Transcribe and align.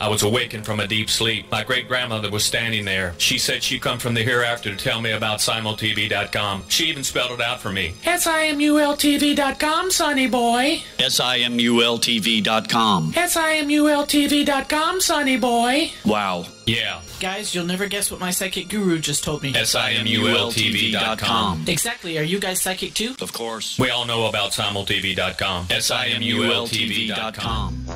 I 0.00 0.08
was 0.08 0.22
awakened 0.22 0.66
from 0.66 0.80
a 0.80 0.86
deep 0.86 1.10
sleep. 1.10 1.50
My 1.50 1.64
great 1.64 1.88
grandmother 1.88 2.30
was 2.30 2.44
standing 2.44 2.84
there. 2.84 3.14
She 3.18 3.38
said 3.38 3.62
she'd 3.62 3.82
come 3.82 3.98
from 3.98 4.14
the 4.14 4.22
hereafter 4.22 4.70
to 4.70 4.76
tell 4.76 5.00
me 5.00 5.12
about 5.12 5.38
simultv.com. 5.38 6.64
She 6.68 6.86
even 6.86 7.04
spelled 7.04 7.32
it 7.32 7.40
out 7.40 7.60
for 7.60 7.70
me. 7.70 7.94
S-I-M-U-L-T-V.com, 8.04 9.90
sonny 9.90 10.26
boy. 10.26 10.82
S-I-M-U-L-T-V.com. 10.98 13.12
S-I-M-U-L-T-V.com, 13.16 15.00
sonny 15.00 15.36
boy. 15.36 15.90
Wow. 16.04 16.46
Yeah. 16.66 17.00
Guys, 17.20 17.54
you'll 17.54 17.66
never 17.66 17.86
guess 17.86 18.10
what 18.10 18.20
my 18.20 18.30
psychic 18.30 18.68
guru 18.68 18.98
just 18.98 19.24
told 19.24 19.42
me. 19.42 19.54
S-I-M-U-L-T-V.com. 19.54 21.64
Exactly. 21.66 22.18
Are 22.18 22.22
you 22.22 22.38
guys 22.38 22.62
psychic 22.62 22.94
too? 22.94 23.14
Of 23.20 23.32
course. 23.32 23.78
We 23.78 23.90
all 23.90 24.06
know 24.06 24.26
about 24.26 24.52
simultv.com. 24.52 25.66
S-I-M-U-L-T-V.com. 25.70 27.86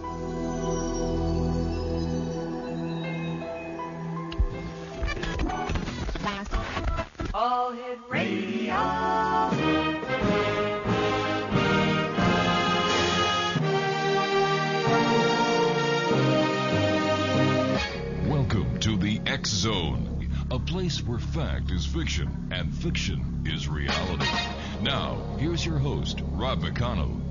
Fiction 21.91 22.47
and 22.51 22.73
fiction 22.73 23.43
is 23.45 23.67
reality. 23.67 24.25
Now, 24.81 25.35
here's 25.37 25.65
your 25.65 25.77
host, 25.77 26.21
Rob 26.31 26.61
McConnell. 26.61 27.30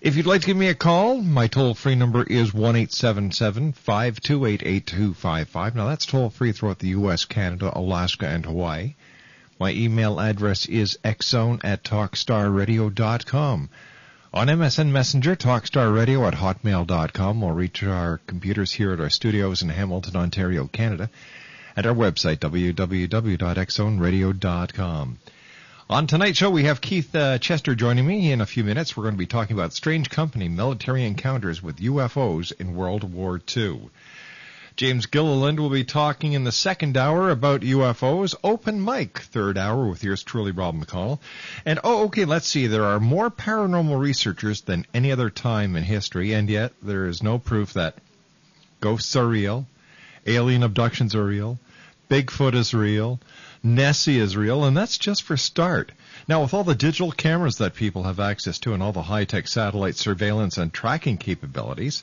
If 0.00 0.14
you'd 0.14 0.26
like 0.26 0.42
to 0.42 0.46
give 0.46 0.56
me 0.56 0.68
a 0.68 0.76
call, 0.76 1.20
my 1.22 1.48
toll-free 1.48 1.96
number 1.96 2.22
is 2.22 2.54
one 2.54 2.76
eight 2.76 2.92
seven 2.92 3.32
seven 3.32 3.72
five 3.72 4.20
two 4.20 4.44
eight 4.44 4.62
eight 4.64 4.86
two 4.86 5.12
five 5.12 5.48
five. 5.48 5.74
Now 5.74 5.88
that's 5.88 6.06
toll-free 6.06 6.52
throughout 6.52 6.78
the 6.78 6.90
U.S., 6.90 7.24
Canada, 7.24 7.76
Alaska, 7.76 8.28
and 8.28 8.46
Hawaii. 8.46 8.94
My 9.58 9.72
email 9.72 10.20
address 10.20 10.66
is 10.66 11.00
xzone 11.04 11.64
at 11.64 11.82
talkstarradio.com. 11.82 13.70
On 14.32 14.46
MSN 14.46 14.92
Messenger, 14.92 15.34
talkstarradio 15.34 16.28
at 16.28 16.34
hotmail.com. 16.34 17.40
We'll 17.40 17.50
reach 17.50 17.82
our 17.82 18.20
computers 18.26 18.70
here 18.70 18.92
at 18.92 19.00
our 19.00 19.10
studios 19.10 19.62
in 19.62 19.70
Hamilton, 19.70 20.14
Ontario, 20.14 20.68
Canada, 20.68 21.10
at 21.76 21.86
our 21.86 21.94
website, 21.94 22.36
www.xzoneradio.com. 22.36 25.18
On 25.90 26.06
tonight's 26.06 26.36
show, 26.36 26.50
we 26.50 26.64
have 26.64 26.82
Keith 26.82 27.14
uh, 27.14 27.38
Chester 27.38 27.74
joining 27.74 28.06
me. 28.06 28.30
In 28.30 28.42
a 28.42 28.46
few 28.46 28.62
minutes, 28.62 28.94
we're 28.94 29.04
going 29.04 29.14
to 29.14 29.18
be 29.18 29.24
talking 29.24 29.56
about 29.56 29.72
strange 29.72 30.10
company 30.10 30.46
military 30.46 31.02
encounters 31.06 31.62
with 31.62 31.78
UFOs 31.78 32.52
in 32.60 32.74
World 32.74 33.10
War 33.10 33.40
II. 33.56 33.88
James 34.76 35.06
Gilliland 35.06 35.58
will 35.58 35.70
be 35.70 35.84
talking 35.84 36.34
in 36.34 36.44
the 36.44 36.52
second 36.52 36.98
hour 36.98 37.30
about 37.30 37.62
UFOs. 37.62 38.34
Open 38.44 38.84
mic, 38.84 39.20
third 39.20 39.56
hour, 39.56 39.88
with 39.88 40.04
yours 40.04 40.22
truly, 40.22 40.50
Rob 40.50 40.76
McConnell. 40.78 41.20
And, 41.64 41.80
oh, 41.82 42.04
okay, 42.04 42.26
let's 42.26 42.48
see. 42.48 42.66
There 42.66 42.84
are 42.84 43.00
more 43.00 43.30
paranormal 43.30 43.98
researchers 43.98 44.60
than 44.60 44.84
any 44.92 45.10
other 45.10 45.30
time 45.30 45.74
in 45.74 45.84
history, 45.84 46.34
and 46.34 46.50
yet 46.50 46.74
there 46.82 47.06
is 47.06 47.22
no 47.22 47.38
proof 47.38 47.72
that 47.72 47.94
ghosts 48.82 49.16
are 49.16 49.26
real, 49.26 49.66
alien 50.26 50.64
abductions 50.64 51.14
are 51.14 51.24
real, 51.24 51.58
Bigfoot 52.10 52.54
is 52.54 52.74
real, 52.74 53.20
Nessie 53.74 54.18
is 54.18 54.36
real, 54.36 54.64
and 54.64 54.76
that's 54.76 54.96
just 54.96 55.22
for 55.22 55.36
start. 55.36 55.92
Now, 56.26 56.42
with 56.42 56.54
all 56.54 56.64
the 56.64 56.74
digital 56.74 57.12
cameras 57.12 57.58
that 57.58 57.74
people 57.74 58.04
have 58.04 58.20
access 58.20 58.58
to 58.60 58.72
and 58.72 58.82
all 58.82 58.92
the 58.92 59.02
high-tech 59.02 59.46
satellite 59.46 59.96
surveillance 59.96 60.56
and 60.56 60.72
tracking 60.72 61.18
capabilities, 61.18 62.02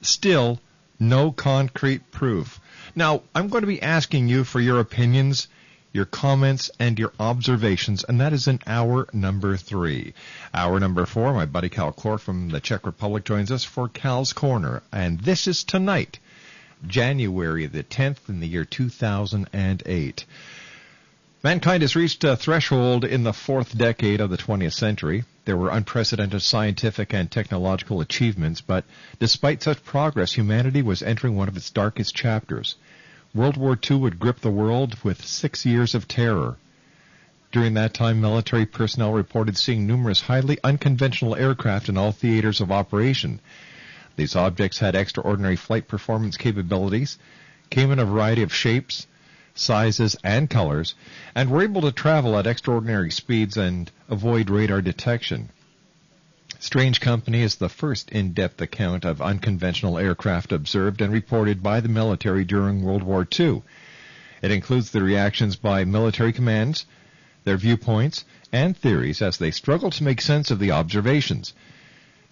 still 0.00 0.60
no 0.98 1.32
concrete 1.32 2.10
proof. 2.10 2.60
Now, 2.94 3.22
I'm 3.34 3.48
going 3.48 3.60
to 3.60 3.66
be 3.66 3.82
asking 3.82 4.28
you 4.28 4.44
for 4.44 4.60
your 4.60 4.80
opinions, 4.80 5.48
your 5.92 6.06
comments, 6.06 6.70
and 6.78 6.98
your 6.98 7.12
observations, 7.20 8.04
and 8.04 8.20
that 8.20 8.32
is 8.32 8.48
in 8.48 8.60
hour 8.66 9.06
number 9.12 9.56
three. 9.56 10.14
Hour 10.54 10.80
number 10.80 11.04
four, 11.04 11.34
my 11.34 11.44
buddy 11.44 11.68
Cal 11.68 11.92
Korff 11.92 12.20
from 12.20 12.48
the 12.48 12.60
Czech 12.60 12.86
Republic 12.86 13.24
joins 13.24 13.52
us 13.52 13.64
for 13.64 13.88
Cal's 13.88 14.32
Corner, 14.32 14.82
and 14.92 15.20
this 15.20 15.46
is 15.46 15.64
tonight, 15.64 16.18
January 16.86 17.66
the 17.66 17.82
10th 17.82 18.28
in 18.28 18.40
the 18.40 18.48
year 18.48 18.64
2008. 18.64 20.24
Mankind 21.42 21.82
has 21.82 21.94
reached 21.94 22.24
a 22.24 22.34
threshold 22.34 23.04
in 23.04 23.22
the 23.22 23.32
fourth 23.32 23.76
decade 23.76 24.22
of 24.22 24.30
the 24.30 24.38
20th 24.38 24.72
century. 24.72 25.24
There 25.44 25.56
were 25.56 25.68
unprecedented 25.68 26.40
scientific 26.40 27.12
and 27.12 27.30
technological 27.30 28.00
achievements, 28.00 28.62
but 28.62 28.86
despite 29.18 29.62
such 29.62 29.84
progress, 29.84 30.32
humanity 30.32 30.80
was 30.80 31.02
entering 31.02 31.36
one 31.36 31.48
of 31.48 31.56
its 31.56 31.70
darkest 31.70 32.14
chapters. 32.14 32.76
World 33.34 33.58
War 33.58 33.78
II 33.88 33.98
would 33.98 34.18
grip 34.18 34.40
the 34.40 34.50
world 34.50 34.96
with 35.04 35.26
six 35.26 35.66
years 35.66 35.94
of 35.94 36.08
terror. 36.08 36.56
During 37.52 37.74
that 37.74 37.92
time, 37.92 38.22
military 38.22 38.64
personnel 38.64 39.12
reported 39.12 39.58
seeing 39.58 39.86
numerous 39.86 40.22
highly 40.22 40.58
unconventional 40.64 41.36
aircraft 41.36 41.90
in 41.90 41.98
all 41.98 42.12
theaters 42.12 42.62
of 42.62 42.72
operation. 42.72 43.40
These 44.16 44.36
objects 44.36 44.78
had 44.78 44.94
extraordinary 44.94 45.56
flight 45.56 45.86
performance 45.86 46.38
capabilities, 46.38 47.18
came 47.68 47.92
in 47.92 47.98
a 47.98 48.06
variety 48.06 48.42
of 48.42 48.54
shapes, 48.54 49.06
sizes, 49.58 50.16
and 50.22 50.48
colors, 50.48 50.94
and 51.34 51.50
were 51.50 51.62
able 51.62 51.80
to 51.82 51.92
travel 51.92 52.38
at 52.38 52.46
extraordinary 52.46 53.10
speeds 53.10 53.56
and 53.56 53.90
avoid 54.08 54.50
radar 54.50 54.80
detection. 54.80 55.48
Strange 56.58 57.00
Company 57.00 57.42
is 57.42 57.56
the 57.56 57.68
first 57.68 58.10
in-depth 58.10 58.60
account 58.60 59.04
of 59.04 59.20
unconventional 59.20 59.98
aircraft 59.98 60.52
observed 60.52 61.00
and 61.00 61.12
reported 61.12 61.62
by 61.62 61.80
the 61.80 61.88
military 61.88 62.44
during 62.44 62.82
World 62.82 63.02
War 63.02 63.26
II. 63.38 63.62
It 64.42 64.50
includes 64.50 64.90
the 64.90 65.02
reactions 65.02 65.56
by 65.56 65.84
military 65.84 66.32
commands, 66.32 66.86
their 67.44 67.56
viewpoints, 67.56 68.24
and 68.52 68.76
theories 68.76 69.20
as 69.20 69.38
they 69.38 69.50
struggle 69.50 69.90
to 69.90 70.04
make 70.04 70.20
sense 70.20 70.50
of 70.50 70.58
the 70.58 70.70
observations. 70.70 71.52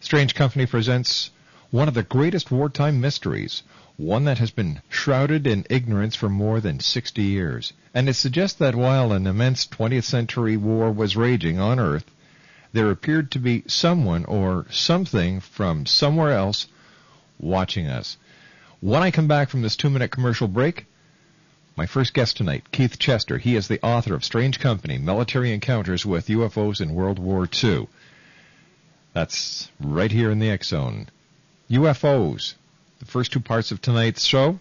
Strange 0.00 0.34
Company 0.34 0.66
presents 0.66 1.30
one 1.70 1.88
of 1.88 1.94
the 1.94 2.02
greatest 2.02 2.50
wartime 2.50 3.00
mysteries, 3.00 3.62
one 3.96 4.24
that 4.24 4.38
has 4.38 4.50
been 4.50 4.82
shrouded 4.88 5.46
in 5.46 5.66
ignorance 5.70 6.16
for 6.16 6.28
more 6.28 6.60
than 6.60 6.80
60 6.80 7.22
years. 7.22 7.72
And 7.94 8.08
it 8.08 8.14
suggests 8.14 8.58
that 8.58 8.74
while 8.74 9.12
an 9.12 9.26
immense 9.26 9.66
20th 9.66 10.04
century 10.04 10.56
war 10.56 10.90
was 10.90 11.16
raging 11.16 11.60
on 11.60 11.78
Earth, 11.78 12.10
there 12.72 12.90
appeared 12.90 13.30
to 13.30 13.38
be 13.38 13.62
someone 13.68 14.24
or 14.24 14.66
something 14.68 15.38
from 15.40 15.86
somewhere 15.86 16.32
else 16.32 16.66
watching 17.38 17.86
us. 17.86 18.16
When 18.80 19.02
I 19.02 19.12
come 19.12 19.28
back 19.28 19.48
from 19.48 19.62
this 19.62 19.76
two 19.76 19.90
minute 19.90 20.10
commercial 20.10 20.48
break, 20.48 20.86
my 21.76 21.86
first 21.86 22.14
guest 22.14 22.36
tonight, 22.36 22.70
Keith 22.72 22.98
Chester. 22.98 23.38
He 23.38 23.56
is 23.56 23.68
the 23.68 23.84
author 23.84 24.14
of 24.14 24.24
Strange 24.24 24.60
Company, 24.60 24.98
Military 24.98 25.52
Encounters 25.52 26.04
with 26.04 26.28
UFOs 26.28 26.80
in 26.80 26.94
World 26.94 27.18
War 27.18 27.48
II. 27.62 27.88
That's 29.12 29.70
right 29.80 30.10
here 30.10 30.30
in 30.30 30.38
the 30.40 30.50
X 30.50 30.68
Zone. 30.68 31.08
UFOs, 31.70 32.54
the 32.98 33.04
first 33.06 33.32
two 33.32 33.40
parts 33.40 33.72
of 33.72 33.80
tonight's 33.80 34.24
show. 34.24 34.58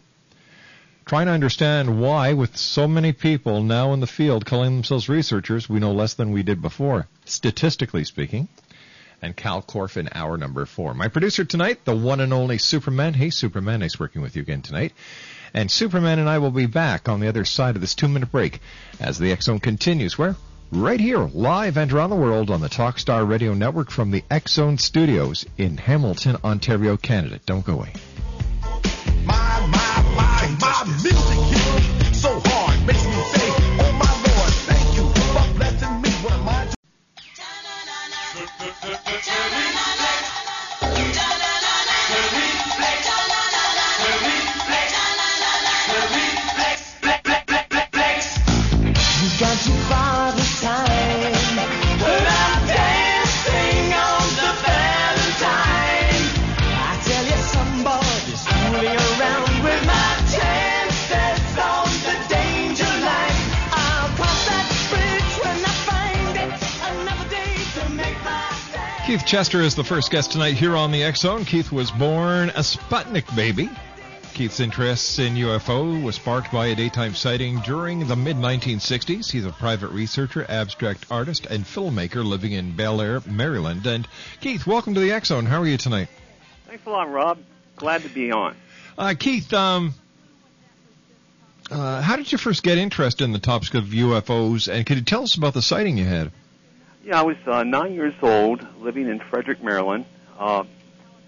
Trying 1.05 1.25
to 1.25 1.33
understand 1.33 1.99
why, 1.99 2.31
with 2.33 2.55
so 2.55 2.87
many 2.87 3.11
people 3.11 3.61
now 3.61 3.91
in 3.91 3.99
the 3.99 4.07
field 4.07 4.45
calling 4.45 4.75
themselves 4.75 5.09
researchers, 5.09 5.67
we 5.67 5.79
know 5.79 5.91
less 5.91 6.13
than 6.13 6.31
we 6.31 6.43
did 6.43 6.61
before, 6.61 7.07
statistically 7.25 8.05
speaking. 8.05 8.47
And 9.21 9.35
Cal 9.35 9.61
Korff 9.61 9.97
in 9.97 10.09
hour 10.13 10.37
number 10.37 10.65
four. 10.65 10.93
My 10.93 11.09
producer 11.09 11.43
tonight, 11.43 11.83
the 11.83 11.95
one 11.95 12.21
and 12.21 12.33
only 12.33 12.57
Superman. 12.57 13.13
Hey, 13.13 13.29
Superman, 13.29 13.81
nice 13.81 13.99
working 13.99 14.21
with 14.21 14.35
you 14.35 14.41
again 14.41 14.61
tonight. 14.61 14.93
And 15.53 15.69
Superman 15.69 16.19
and 16.19 16.29
I 16.29 16.39
will 16.39 16.51
be 16.51 16.65
back 16.65 17.07
on 17.09 17.19
the 17.19 17.27
other 17.27 17.45
side 17.45 17.75
of 17.75 17.81
this 17.81 17.95
two 17.95 18.07
minute 18.07 18.31
break 18.31 18.61
as 18.99 19.19
the 19.19 19.35
Zone 19.41 19.59
continues. 19.59 20.17
Where? 20.17 20.35
Right 20.71 20.99
here, 20.99 21.19
live 21.19 21.77
and 21.77 21.91
around 21.91 22.09
the 22.09 22.15
world 22.15 22.49
on 22.49 22.61
the 22.61 22.69
Talkstar 22.69 23.29
Radio 23.29 23.53
Network 23.53 23.91
from 23.91 24.09
the 24.09 24.23
Zone 24.47 24.77
studios 24.77 25.45
in 25.57 25.77
Hamilton, 25.77 26.37
Ontario, 26.43 26.97
Canada. 26.97 27.39
Don't 27.45 27.65
go 27.65 27.73
away. 27.73 27.93
Turn 38.83 38.91
it. 38.91 40.02
Keith 69.05 69.25
Chester 69.25 69.59
is 69.59 69.75
the 69.75 69.83
first 69.83 70.11
guest 70.11 70.31
tonight 70.31 70.53
here 70.53 70.77
on 70.77 70.93
the 70.93 71.03
X 71.03 71.19
Zone. 71.19 71.43
Keith 71.43 71.73
was 71.73 71.91
born 71.91 72.47
a 72.51 72.63
Sputnik 72.63 73.35
baby. 73.35 73.69
Keith's 74.33 74.61
interest 74.61 75.19
in 75.19 75.33
UFO 75.33 76.01
was 76.01 76.15
sparked 76.15 76.53
by 76.53 76.67
a 76.67 76.75
daytime 76.75 77.13
sighting 77.13 77.59
during 77.65 78.07
the 78.07 78.15
mid 78.15 78.37
1960s. 78.37 79.29
He's 79.29 79.45
a 79.45 79.51
private 79.51 79.89
researcher, 79.89 80.45
abstract 80.47 81.05
artist, 81.11 81.45
and 81.47 81.65
filmmaker 81.65 82.23
living 82.23 82.53
in 82.53 82.77
Bel 82.77 83.01
Air, 83.01 83.21
Maryland. 83.25 83.85
And 83.85 84.07
Keith, 84.39 84.65
welcome 84.65 84.93
to 84.93 85.01
the 85.01 85.11
X 85.11 85.27
Zone. 85.27 85.45
How 85.45 85.61
are 85.61 85.67
you 85.67 85.77
tonight? 85.77 86.07
Thanks 86.67 86.85
a 86.85 86.89
lot, 86.89 87.11
Rob. 87.11 87.39
Glad 87.75 88.03
to 88.03 88.09
be 88.09 88.31
on. 88.31 88.55
Uh, 88.97 89.15
Keith, 89.19 89.53
um, 89.53 89.93
uh, 91.69 92.01
how 92.01 92.15
did 92.15 92.31
you 92.31 92.37
first 92.37 92.63
get 92.63 92.77
interested 92.77 93.25
in 93.25 93.33
the 93.33 93.39
topic 93.39 93.73
of 93.73 93.83
UFOs? 93.83 94.71
And 94.71 94.85
could 94.85 94.95
you 94.95 95.03
tell 95.03 95.23
us 95.23 95.35
about 95.35 95.53
the 95.53 95.61
sighting 95.61 95.97
you 95.97 96.05
had? 96.05 96.31
Yeah, 97.03 97.19
I 97.19 97.23
was 97.23 97.35
uh, 97.45 97.63
nine 97.63 97.93
years 97.93 98.13
old, 98.21 98.65
living 98.79 99.07
in 99.09 99.19
Frederick, 99.19 99.61
Maryland, 99.61 100.05
uh, 100.39 100.63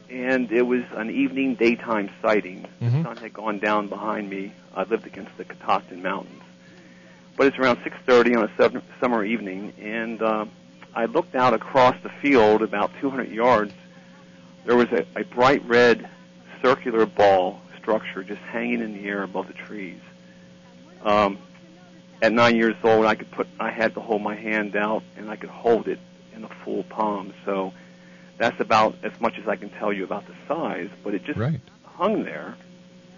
and 0.09 0.51
it 0.51 0.61
was 0.61 0.83
an 0.93 1.09
evening 1.09 1.55
daytime 1.55 2.09
sighting. 2.21 2.65
Mhm. 2.81 3.03
The 3.03 3.03
sun 3.03 3.17
had 3.17 3.33
gone 3.33 3.59
down 3.59 3.87
behind 3.87 4.29
me. 4.29 4.53
I 4.75 4.83
lived 4.83 5.05
against 5.05 5.35
the 5.37 5.43
Catoctin 5.43 6.01
Mountains, 6.01 6.41
but 7.35 7.47
it's 7.47 7.57
around 7.57 7.79
6:30 7.83 8.35
on 8.35 8.43
a 8.45 8.51
sum- 8.57 8.81
summer 9.01 9.25
evening, 9.25 9.73
and 9.81 10.21
uh, 10.21 10.45
I 10.95 11.05
looked 11.05 11.35
out 11.35 11.53
across 11.53 11.95
the 12.03 12.09
field 12.21 12.61
about 12.61 12.91
200 13.01 13.29
yards. 13.29 13.73
There 14.65 14.75
was 14.77 14.87
a, 14.91 15.05
a 15.15 15.23
bright 15.25 15.61
red 15.67 16.07
circular 16.61 17.05
ball 17.05 17.59
structure 17.77 18.23
just 18.23 18.41
hanging 18.41 18.81
in 18.81 18.93
the 18.93 19.07
air 19.07 19.23
above 19.23 19.47
the 19.47 19.53
trees. 19.53 19.99
Um, 21.03 21.37
at 22.21 22.31
nine 22.31 22.55
years 22.55 22.75
old, 22.83 23.05
I 23.05 23.15
could 23.15 23.31
put, 23.31 23.47
I 23.59 23.71
had 23.71 23.93
to 23.95 23.99
hold 24.01 24.21
my 24.21 24.35
hand 24.35 24.75
out 24.75 25.03
and 25.17 25.29
I 25.29 25.35
could 25.35 25.49
hold 25.49 25.87
it, 25.87 25.99
in 26.33 26.41
the 26.41 26.49
full 26.63 26.83
palm. 26.83 27.33
So 27.45 27.73
that's 28.37 28.59
about 28.59 28.95
as 29.03 29.19
much 29.21 29.39
as 29.39 29.47
I 29.47 29.55
can 29.55 29.69
tell 29.69 29.93
you 29.93 30.03
about 30.03 30.25
the 30.27 30.35
size. 30.47 30.89
But 31.03 31.13
it 31.13 31.23
just 31.23 31.39
Right. 31.39 31.61
hung 31.83 32.23
there, 32.23 32.55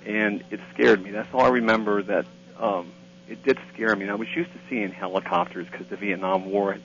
and 0.05 0.43
it 0.51 0.59
scared 0.73 1.03
me. 1.03 1.11
That's 1.11 1.27
all 1.33 1.41
I 1.41 1.49
remember. 1.49 2.03
That 2.03 2.25
um, 2.59 2.91
it 3.27 3.43
did 3.43 3.57
scare 3.73 3.95
me. 3.95 4.03
And 4.03 4.11
I 4.11 4.15
was 4.15 4.27
used 4.35 4.51
to 4.53 4.59
seeing 4.69 4.91
helicopters 4.91 5.67
because 5.69 5.87
the 5.87 5.97
Vietnam 5.97 6.45
War 6.51 6.73
had 6.73 6.81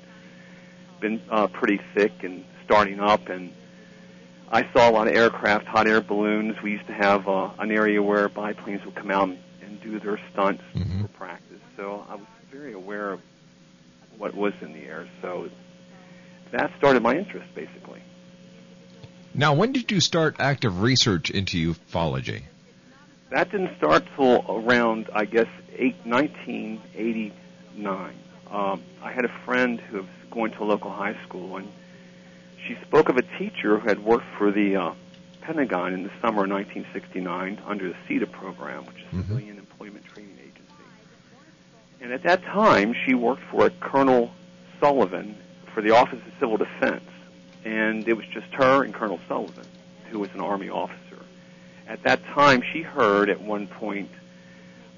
been 1.00 1.20
uh, 1.30 1.48
pretty 1.48 1.80
thick 1.94 2.22
and 2.24 2.44
starting 2.64 2.98
up, 2.98 3.28
and 3.28 3.52
I 4.50 4.66
saw 4.72 4.88
a 4.88 4.92
lot 4.92 5.08
of 5.08 5.14
aircraft, 5.14 5.66
hot 5.66 5.86
air 5.86 6.00
balloons. 6.00 6.60
We 6.62 6.70
used 6.72 6.86
to 6.86 6.94
have 6.94 7.28
uh, 7.28 7.50
an 7.58 7.70
area 7.70 8.02
where 8.02 8.28
biplanes 8.30 8.84
would 8.86 8.94
come 8.94 9.10
out 9.10 9.28
and 9.28 9.80
do 9.82 9.98
their 10.00 10.18
stunts 10.32 10.62
for 11.02 11.08
practice. 11.08 11.51
So 11.76 12.04
I 12.08 12.16
was 12.16 12.26
very 12.50 12.72
aware 12.72 13.12
of 13.12 13.20
what 14.18 14.34
was 14.34 14.52
in 14.60 14.72
the 14.72 14.80
air. 14.80 15.08
So 15.20 15.48
that 16.50 16.72
started 16.78 17.02
my 17.02 17.16
interest, 17.16 17.54
basically. 17.54 18.02
Now, 19.34 19.54
when 19.54 19.72
did 19.72 19.90
you 19.90 20.00
start 20.00 20.36
active 20.38 20.82
research 20.82 21.30
into 21.30 21.74
ufology? 21.74 22.42
That 23.30 23.50
didn't 23.50 23.74
start 23.78 24.04
till 24.14 24.44
around, 24.46 25.08
I 25.14 25.24
guess, 25.24 25.46
eight, 25.74 25.96
1989. 26.04 28.14
Um, 28.50 28.82
I 29.02 29.10
had 29.10 29.24
a 29.24 29.32
friend 29.46 29.80
who 29.80 29.96
was 29.98 30.06
going 30.30 30.52
to 30.52 30.62
a 30.62 30.66
local 30.66 30.90
high 30.90 31.16
school, 31.24 31.56
and 31.56 31.72
she 32.66 32.76
spoke 32.86 33.08
of 33.08 33.16
a 33.16 33.22
teacher 33.38 33.78
who 33.78 33.88
had 33.88 34.04
worked 34.04 34.26
for 34.36 34.52
the 34.52 34.76
uh, 34.76 34.92
Pentagon 35.40 35.94
in 35.94 36.02
the 36.02 36.10
summer 36.20 36.44
of 36.44 36.50
1969 36.50 37.62
under 37.66 37.88
the 37.88 37.96
CETA 38.06 38.30
program, 38.30 38.84
which 38.84 38.98
is 38.98 39.04
Civilian 39.10 39.58
Employment. 39.58 40.04
And 42.02 42.12
at 42.12 42.24
that 42.24 42.42
time, 42.42 42.94
she 43.06 43.14
worked 43.14 43.44
for 43.44 43.70
Colonel 43.70 44.32
Sullivan 44.80 45.36
for 45.72 45.82
the 45.82 45.92
Office 45.92 46.18
of 46.26 46.32
Civil 46.40 46.56
Defense, 46.56 47.08
and 47.64 48.06
it 48.08 48.14
was 48.14 48.26
just 48.26 48.48
her 48.54 48.82
and 48.82 48.92
Colonel 48.92 49.20
Sullivan, 49.28 49.64
who 50.10 50.18
was 50.18 50.28
an 50.34 50.40
Army 50.40 50.68
officer. 50.68 50.98
At 51.86 52.02
that 52.02 52.24
time, 52.26 52.60
she 52.72 52.82
heard 52.82 53.30
at 53.30 53.40
one 53.40 53.68
point 53.68 54.10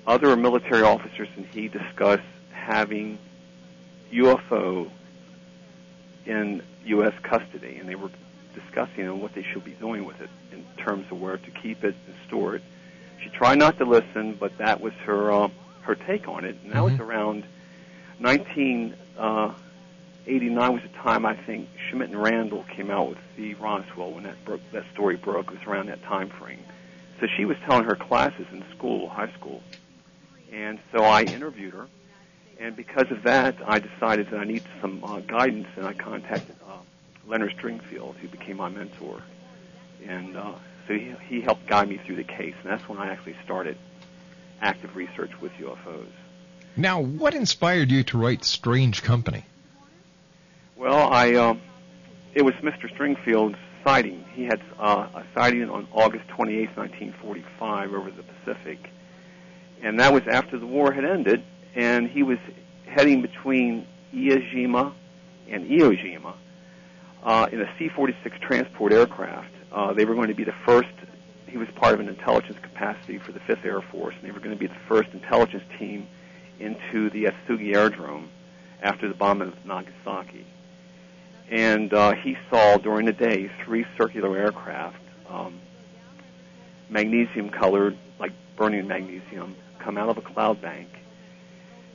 other 0.06 0.34
military 0.34 0.82
officers 0.82 1.28
and 1.36 1.46
he 1.46 1.68
discuss 1.68 2.20
having 2.52 3.18
UFO 4.10 4.90
in 6.24 6.62
U.S. 6.86 7.12
custody, 7.22 7.76
and 7.76 7.86
they 7.86 7.96
were 7.96 8.10
discussing 8.54 9.20
what 9.20 9.34
they 9.34 9.42
should 9.42 9.64
be 9.64 9.72
doing 9.72 10.06
with 10.06 10.20
it 10.22 10.30
in 10.52 10.64
terms 10.82 11.04
of 11.10 11.20
where 11.20 11.36
to 11.36 11.50
keep 11.50 11.84
it 11.84 11.94
and 12.06 12.16
store 12.26 12.54
it. 12.56 12.62
She 13.22 13.28
tried 13.28 13.58
not 13.58 13.76
to 13.78 13.84
listen, 13.84 14.34
but 14.34 14.56
that 14.58 14.80
was 14.80 14.94
her 15.04 15.30
uh, 15.30 15.48
her 15.84 15.94
take 15.94 16.28
on 16.28 16.44
it, 16.44 16.56
and 16.62 16.72
that 16.72 16.82
was 16.82 16.98
around 16.98 17.44
1989 18.18 20.72
was 20.72 20.82
the 20.82 20.88
time 20.98 21.24
I 21.26 21.34
think 21.34 21.68
Schmitt 21.88 22.10
and 22.10 22.22
Randle 22.22 22.64
came 22.74 22.90
out 22.90 23.10
with 23.10 23.18
the 23.36 23.54
Roswell 23.54 24.12
when 24.12 24.24
that 24.24 24.42
broke, 24.44 24.60
that 24.72 24.84
story 24.92 25.16
broke. 25.16 25.46
It 25.48 25.58
was 25.58 25.66
around 25.66 25.88
that 25.88 26.02
time 26.02 26.28
frame. 26.30 26.62
So 27.20 27.26
she 27.36 27.44
was 27.44 27.56
telling 27.66 27.84
her 27.84 27.96
classes 27.96 28.46
in 28.50 28.64
school, 28.76 29.08
high 29.08 29.30
school, 29.32 29.62
and 30.52 30.80
so 30.92 31.04
I 31.04 31.22
interviewed 31.22 31.74
her. 31.74 31.86
And 32.58 32.74
because 32.76 33.10
of 33.10 33.22
that, 33.24 33.56
I 33.66 33.80
decided 33.80 34.30
that 34.30 34.40
I 34.40 34.44
needed 34.44 34.62
some 34.80 35.02
uh, 35.04 35.20
guidance, 35.20 35.68
and 35.76 35.86
I 35.86 35.92
contacted 35.92 36.56
uh, 36.66 36.78
Leonard 37.26 37.54
Stringfield, 37.56 38.14
who 38.16 38.28
became 38.28 38.58
my 38.58 38.68
mentor. 38.68 39.22
And 40.06 40.36
uh, 40.36 40.52
so 40.86 40.94
he, 40.94 41.14
he 41.28 41.40
helped 41.40 41.66
guide 41.66 41.88
me 41.88 41.98
through 41.98 42.16
the 42.16 42.24
case, 42.24 42.54
and 42.62 42.70
that's 42.70 42.88
when 42.88 42.98
I 42.98 43.10
actually 43.10 43.36
started 43.44 43.76
active 44.60 44.94
research 44.96 45.30
with 45.40 45.52
UFOs. 45.52 46.06
Now, 46.76 47.00
what 47.00 47.34
inspired 47.34 47.90
you 47.90 48.02
to 48.04 48.18
write 48.18 48.44
Strange 48.44 49.02
Company? 49.02 49.44
Well, 50.76 51.12
I 51.12 51.34
um, 51.34 51.60
it 52.34 52.42
was 52.42 52.54
Mr. 52.54 52.90
Stringfield's 52.90 53.56
sighting. 53.84 54.24
He 54.34 54.44
had 54.44 54.60
uh, 54.78 55.08
a 55.14 55.24
sighting 55.34 55.68
on 55.70 55.86
August 55.92 56.26
28, 56.28 56.76
1945, 56.76 57.94
over 57.94 58.10
the 58.10 58.22
Pacific, 58.22 58.90
and 59.82 60.00
that 60.00 60.12
was 60.12 60.22
after 60.28 60.58
the 60.58 60.66
war 60.66 60.92
had 60.92 61.04
ended, 61.04 61.44
and 61.74 62.08
he 62.08 62.22
was 62.22 62.38
heading 62.86 63.22
between 63.22 63.86
Iwo 64.12 64.92
and 65.48 65.70
Iwo 65.70 65.90
Jima 65.90 66.34
uh, 67.22 67.48
in 67.52 67.60
a 67.60 67.78
C-46 67.78 68.40
transport 68.40 68.92
aircraft. 68.92 69.50
Uh, 69.72 69.92
they 69.92 70.04
were 70.04 70.14
going 70.14 70.28
to 70.28 70.34
be 70.34 70.44
the 70.44 70.54
first. 70.64 70.88
He 71.54 71.58
was 71.58 71.68
part 71.76 71.94
of 71.94 72.00
an 72.00 72.08
intelligence 72.08 72.58
capacity 72.60 73.20
for 73.20 73.30
the 73.30 73.38
5th 73.38 73.64
Air 73.64 73.80
Force, 73.80 74.16
and 74.16 74.28
they 74.28 74.32
were 74.32 74.40
going 74.40 74.50
to 74.50 74.58
be 74.58 74.66
the 74.66 74.74
first 74.88 75.10
intelligence 75.12 75.62
team 75.78 76.08
into 76.58 77.10
the 77.10 77.26
Atsugi 77.26 77.76
Aerodrome 77.76 78.28
after 78.82 79.06
the 79.06 79.14
bombing 79.14 79.46
of 79.46 79.64
Nagasaki. 79.64 80.44
And 81.48 81.94
uh, 81.94 82.14
he 82.14 82.36
saw 82.50 82.78
during 82.78 83.06
the 83.06 83.12
day 83.12 83.52
three 83.64 83.86
circular 83.96 84.36
aircraft, 84.36 84.98
um, 85.28 85.60
magnesium 86.88 87.50
colored, 87.50 87.96
like 88.18 88.32
burning 88.56 88.88
magnesium, 88.88 89.54
come 89.78 89.96
out 89.96 90.08
of 90.08 90.18
a 90.18 90.22
cloud 90.22 90.60
bank. 90.60 90.88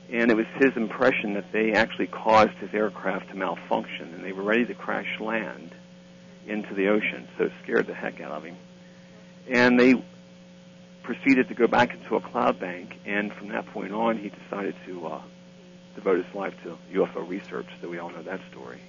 And 0.09 0.31
it 0.31 0.37
was 0.37 0.47
his 0.55 0.71
impression 0.77 1.33
that 1.33 1.51
they 1.51 1.73
actually 1.73 2.07
caused 2.07 2.55
his 2.61 2.69
aircraft 2.73 3.27
to 3.31 3.35
malfunction, 3.35 4.13
and 4.13 4.23
they 4.23 4.31
were 4.31 4.43
ready 4.43 4.65
to 4.67 4.73
crash 4.73 5.19
land 5.19 5.75
into 6.47 6.73
the 6.73 6.87
ocean. 6.87 7.27
So 7.37 7.43
it 7.43 7.51
scared 7.61 7.87
the 7.87 7.93
heck 7.93 8.21
out 8.21 8.31
of 8.31 8.45
him. 8.45 8.55
And 9.47 9.79
they 9.79 9.95
proceeded 11.03 11.47
to 11.47 11.55
go 11.55 11.67
back 11.67 11.93
into 11.93 12.15
a 12.15 12.21
cloud 12.21 12.59
bank, 12.59 12.95
and 13.05 13.33
from 13.33 13.49
that 13.49 13.65
point 13.67 13.91
on, 13.91 14.17
he 14.17 14.29
decided 14.29 14.75
to 14.85 15.07
uh, 15.07 15.21
devote 15.95 16.23
his 16.23 16.35
life 16.35 16.53
to 16.63 16.77
UFO 16.93 17.27
research. 17.27 17.65
So 17.81 17.89
we 17.89 17.97
all 17.97 18.09
know 18.09 18.21
that 18.23 18.39
story. 18.51 18.79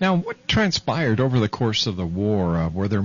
Now, 0.00 0.16
what 0.16 0.46
transpired 0.46 1.20
over 1.20 1.40
the 1.40 1.48
course 1.48 1.86
of 1.86 1.96
the 1.96 2.06
war? 2.06 2.56
Uh, 2.56 2.68
were 2.68 2.88
there 2.88 3.04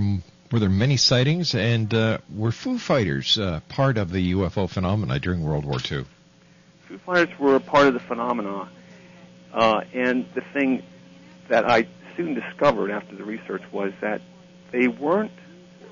were 0.52 0.60
there 0.60 0.70
many 0.70 0.98
sightings, 0.98 1.56
and 1.56 1.92
uh, 1.94 2.20
were 2.36 2.52
Foo 2.52 2.78
Fighters 2.78 3.40
uh, 3.40 3.62
part 3.70 3.98
of 3.98 4.12
the 4.12 4.34
UFO 4.34 4.70
phenomena 4.70 5.20
during 5.20 5.44
World 5.44 5.66
War 5.66 5.80
II? 5.80 6.06
Foo 6.88 6.98
Fighters 7.00 7.40
were 7.40 7.56
a 7.56 7.60
part 7.60 7.88
of 7.88 7.96
the 7.96 8.00
phenomena, 8.00 8.70
uh, 9.52 9.82
and 9.94 10.26
the 10.36 10.42
thing 10.54 10.84
that 11.48 11.70
I 11.70 11.88
soon 12.16 12.36
discovered 12.36 12.92
after 12.92 13.16
the 13.16 13.24
research 13.24 13.64
was 13.72 13.94
that 14.02 14.22
they 14.74 14.90
weren't. 14.90 15.32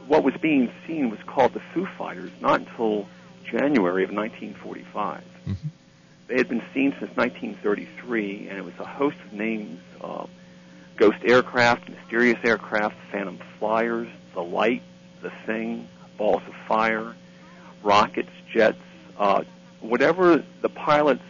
What 0.08 0.24
was 0.24 0.34
being 0.42 0.70
seen 0.86 1.10
was 1.10 1.20
called 1.26 1.54
the 1.54 1.62
Foo 1.74 1.86
Fighters, 1.98 2.32
not 2.42 2.60
until 2.60 3.08
January 3.46 4.04
of 4.04 4.12
1945. 4.12 5.24
They 6.28 6.38
had 6.38 6.50
been 6.50 6.64
seen 6.74 6.92
since 7.00 7.16
1933, 7.16 8.48
and 8.50 8.58
it 8.58 8.66
was 8.66 8.74
a 8.80 8.86
host 8.86 9.18
of 9.26 9.34
names: 9.34 9.80
uh, 10.02 10.26
ghost 10.98 11.18
aircraft, 11.24 11.90
mysterious 11.90 12.40
aircraft, 12.44 12.96
phantom 13.12 13.38
flyers, 13.60 14.08
the 14.34 14.42
light, 14.44 14.82
the 15.22 15.32
thing, 15.46 15.88
balls 16.18 16.42
of 16.48 16.56
fire, 16.68 17.16
rockets, 17.84 18.32
jets, 18.52 18.80
uh, 19.18 19.44
whatever 19.82 20.44
the 20.62 20.70
pilots 20.70 21.24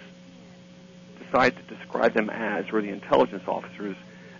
decide 1.23 1.55
to 1.55 1.75
describe 1.75 2.13
them 2.13 2.29
as, 2.29 2.65
or 2.71 2.81
the 2.81 2.89
intelligence 2.89 3.43
officers, 3.47 3.95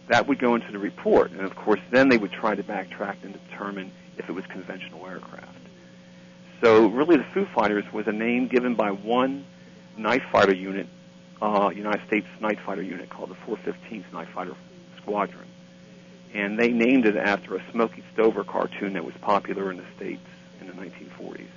that 0.07 0.27
would 0.27 0.39
go 0.39 0.55
into 0.55 0.71
the 0.71 0.79
report. 0.79 1.31
And 1.31 1.41
of 1.41 1.55
course, 1.55 1.79
then 1.89 2.09
they 2.09 2.17
would 2.17 2.31
try 2.31 2.55
to 2.55 2.63
backtrack 2.63 3.17
and 3.23 3.37
determine 3.49 3.91
if 4.17 4.29
it 4.29 4.33
was 4.33 4.45
conventional 4.47 5.05
aircraft. 5.07 5.47
So 6.61 6.87
really, 6.87 7.17
the 7.17 7.23
Foo 7.23 7.45
Fighters 7.45 7.85
was 7.91 8.07
a 8.07 8.11
name 8.11 8.47
given 8.47 8.75
by 8.75 8.91
one 8.91 9.45
night 9.97 10.21
fighter 10.31 10.53
unit, 10.53 10.87
uh, 11.41 11.71
United 11.73 12.05
States 12.07 12.27
night 12.39 12.59
fighter 12.59 12.83
unit 12.83 13.09
called 13.09 13.29
the 13.29 13.35
415th 13.35 14.11
Night 14.13 14.27
Fighter 14.29 14.55
Squadron. 14.97 15.47
And 16.33 16.57
they 16.57 16.69
named 16.69 17.05
it 17.05 17.17
after 17.17 17.55
a 17.55 17.71
Smokey 17.71 18.03
Stover 18.13 18.43
cartoon 18.43 18.93
that 18.93 19.03
was 19.03 19.15
popular 19.21 19.71
in 19.71 19.77
the 19.77 19.85
States 19.97 20.21
in 20.61 20.67
the 20.67 20.73
1940s. 20.73 21.47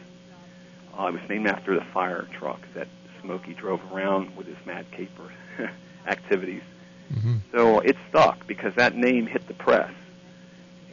Uh, 0.99 1.07
it 1.07 1.13
was 1.13 1.29
named 1.29 1.47
after 1.47 1.75
the 1.75 1.85
fire 1.93 2.27
truck 2.33 2.61
that 2.75 2.89
Smokey 3.21 3.55
drove 3.55 3.81
around 3.93 4.37
with 4.37 4.47
his 4.47 4.57
Mad 4.65 4.87
Caper 4.91 5.31
activities. 6.07 6.63
So 7.53 7.81
it 7.81 7.97
stuck 8.09 8.47
because 8.47 8.75
that 8.75 8.95
name 8.97 9.27
hit 9.27 9.47
the 9.47 9.55
press, 9.55 9.93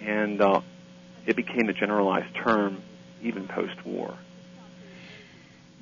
and 0.02 0.42
uh, 0.42 0.62
it 1.26 1.36
became 1.36 1.70
a 1.70 1.74
generalized 1.74 2.36
term 2.36 2.82
even 3.22 3.48
post-war. 3.48 4.16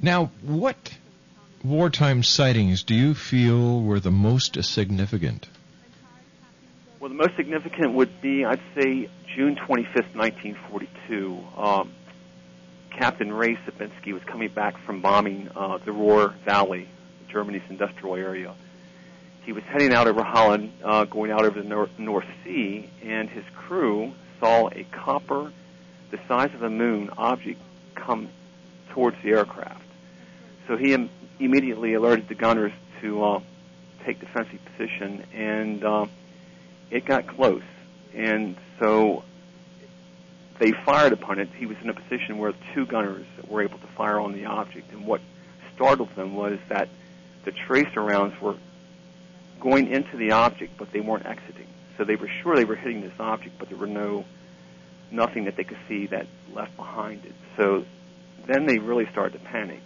Now, 0.02 0.32
what 0.42 0.98
wartime 1.64 2.24
sightings 2.24 2.84
do 2.84 2.96
you 2.96 3.14
feel 3.14 3.82
were 3.82 4.00
the 4.00 4.12
most 4.12 4.64
significant? 4.64 5.50
Well, 7.00 7.10
the 7.10 7.16
most 7.16 7.36
significant 7.36 7.94
would 7.94 8.22
be, 8.22 8.46
I'd 8.46 8.62
say, 8.76 9.10
June 9.36 9.56
25th, 9.56 10.16
1942. 10.16 11.44
Um, 11.58 11.92
Captain 12.98 13.32
Ray 13.32 13.56
Sobinski 13.56 14.14
was 14.14 14.24
coming 14.26 14.50
back 14.50 14.78
from 14.86 15.02
bombing 15.02 15.50
uh, 15.56 15.78
the 15.78 15.92
Ruhr 15.92 16.34
Valley, 16.46 16.88
Germany's 17.30 17.62
industrial 17.70 18.16
area. 18.16 18.54
He 19.50 19.54
was 19.54 19.64
heading 19.64 19.94
out 19.94 20.08
over 20.08 20.22
Holland, 20.22 20.72
uh, 20.84 21.06
going 21.06 21.32
out 21.32 21.44
over 21.44 21.60
the 21.60 21.68
North, 21.68 21.90
North 21.98 22.28
Sea, 22.44 22.88
and 23.02 23.28
his 23.28 23.44
crew 23.56 24.14
saw 24.40 24.70
a 24.70 24.84
copper, 24.92 25.52
the 26.12 26.20
size 26.28 26.54
of 26.54 26.60
the 26.60 26.70
moon, 26.70 27.10
object 27.18 27.60
come 27.96 28.30
towards 28.92 29.18
the 29.24 29.32
aircraft. 29.32 29.82
So 30.68 30.78
he 30.78 30.94
Im- 30.94 31.10
immediately 31.40 31.96
alerted 31.96 32.28
the 32.28 32.36
gunners 32.36 32.74
to 33.02 33.24
uh, 33.24 33.40
take 34.06 34.20
defensive 34.20 34.60
position, 34.66 35.26
and 35.34 35.84
uh, 35.84 36.06
it 36.92 37.06
got 37.06 37.26
close. 37.26 37.64
And 38.14 38.56
so 38.80 39.24
they 40.60 40.74
fired 40.74 41.12
upon 41.14 41.40
it. 41.40 41.50
He 41.58 41.66
was 41.66 41.78
in 41.82 41.90
a 41.90 41.96
position 41.96 42.38
where 42.38 42.54
two 42.76 42.86
gunners 42.86 43.26
were 43.48 43.64
able 43.64 43.80
to 43.80 43.88
fire 43.98 44.20
on 44.20 44.32
the 44.34 44.46
object, 44.46 44.92
and 44.92 45.08
what 45.08 45.22
startled 45.74 46.16
them 46.16 46.36
was 46.36 46.60
that 46.68 46.88
the 47.46 47.52
tracer 47.52 48.04
rounds 48.04 48.40
were 48.40 48.54
going 49.60 49.88
into 49.88 50.18
the 50.18 50.32
object, 50.32 50.74
but 50.78 50.92
they 50.92 51.00
weren't 51.00 51.26
exiting. 51.26 51.68
So 51.98 52.04
they 52.04 52.16
were 52.16 52.30
sure 52.42 52.56
they 52.56 52.66
were 52.66 52.76
hitting 52.76 53.02
this 53.02 53.14
object, 53.20 53.56
but 53.60 53.70
there 53.70 53.78
were 53.78 53.88
no 53.88 54.26
nothing 55.12 55.46
that 55.46 55.56
they 55.56 55.64
could 55.64 55.78
see 55.88 56.06
that 56.08 56.28
left 56.54 56.76
behind 56.78 57.26
it. 57.26 57.34
So 57.58 57.86
then 58.46 58.66
they 58.66 58.78
really 58.78 59.08
started 59.12 59.34
to 59.34 59.40
panic. 59.46 59.82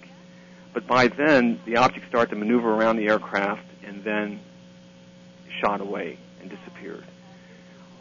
But 0.74 0.88
by 0.88 1.08
then, 1.08 1.60
the 1.66 1.78
object 1.78 2.08
started 2.08 2.32
to 2.32 2.36
maneuver 2.36 2.74
around 2.74 2.98
the 2.98 3.08
aircraft 3.08 3.66
and 3.84 4.04
then 4.04 4.40
shot 5.62 5.82
away 5.82 6.18
and 6.42 6.50
disappeared. 6.50 7.06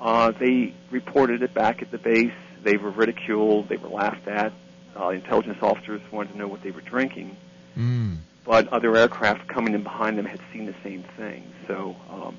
Uh, 0.00 0.32
they 0.32 0.74
reported 0.90 1.42
it 1.42 1.54
back 1.54 1.82
at 1.82 1.90
the 1.90 1.98
base. 1.98 2.32
They 2.62 2.76
were 2.76 2.90
ridiculed. 2.90 3.68
They 3.68 3.76
were 3.76 3.88
laughed 3.88 4.26
at. 4.26 4.52
Uh, 4.98 5.10
intelligence 5.10 5.58
officers 5.62 6.00
wanted 6.10 6.32
to 6.32 6.38
know 6.38 6.48
what 6.48 6.62
they 6.62 6.70
were 6.70 6.80
drinking. 6.80 7.36
Mm. 7.78 8.18
But 8.44 8.68
other 8.68 8.96
aircraft 8.96 9.46
coming 9.48 9.74
in 9.74 9.82
behind 9.82 10.18
them 10.18 10.26
had 10.26 10.40
seen 10.52 10.66
the 10.66 10.74
same 10.82 11.04
thing. 11.16 11.44
So, 11.68 11.96
um, 12.10 12.36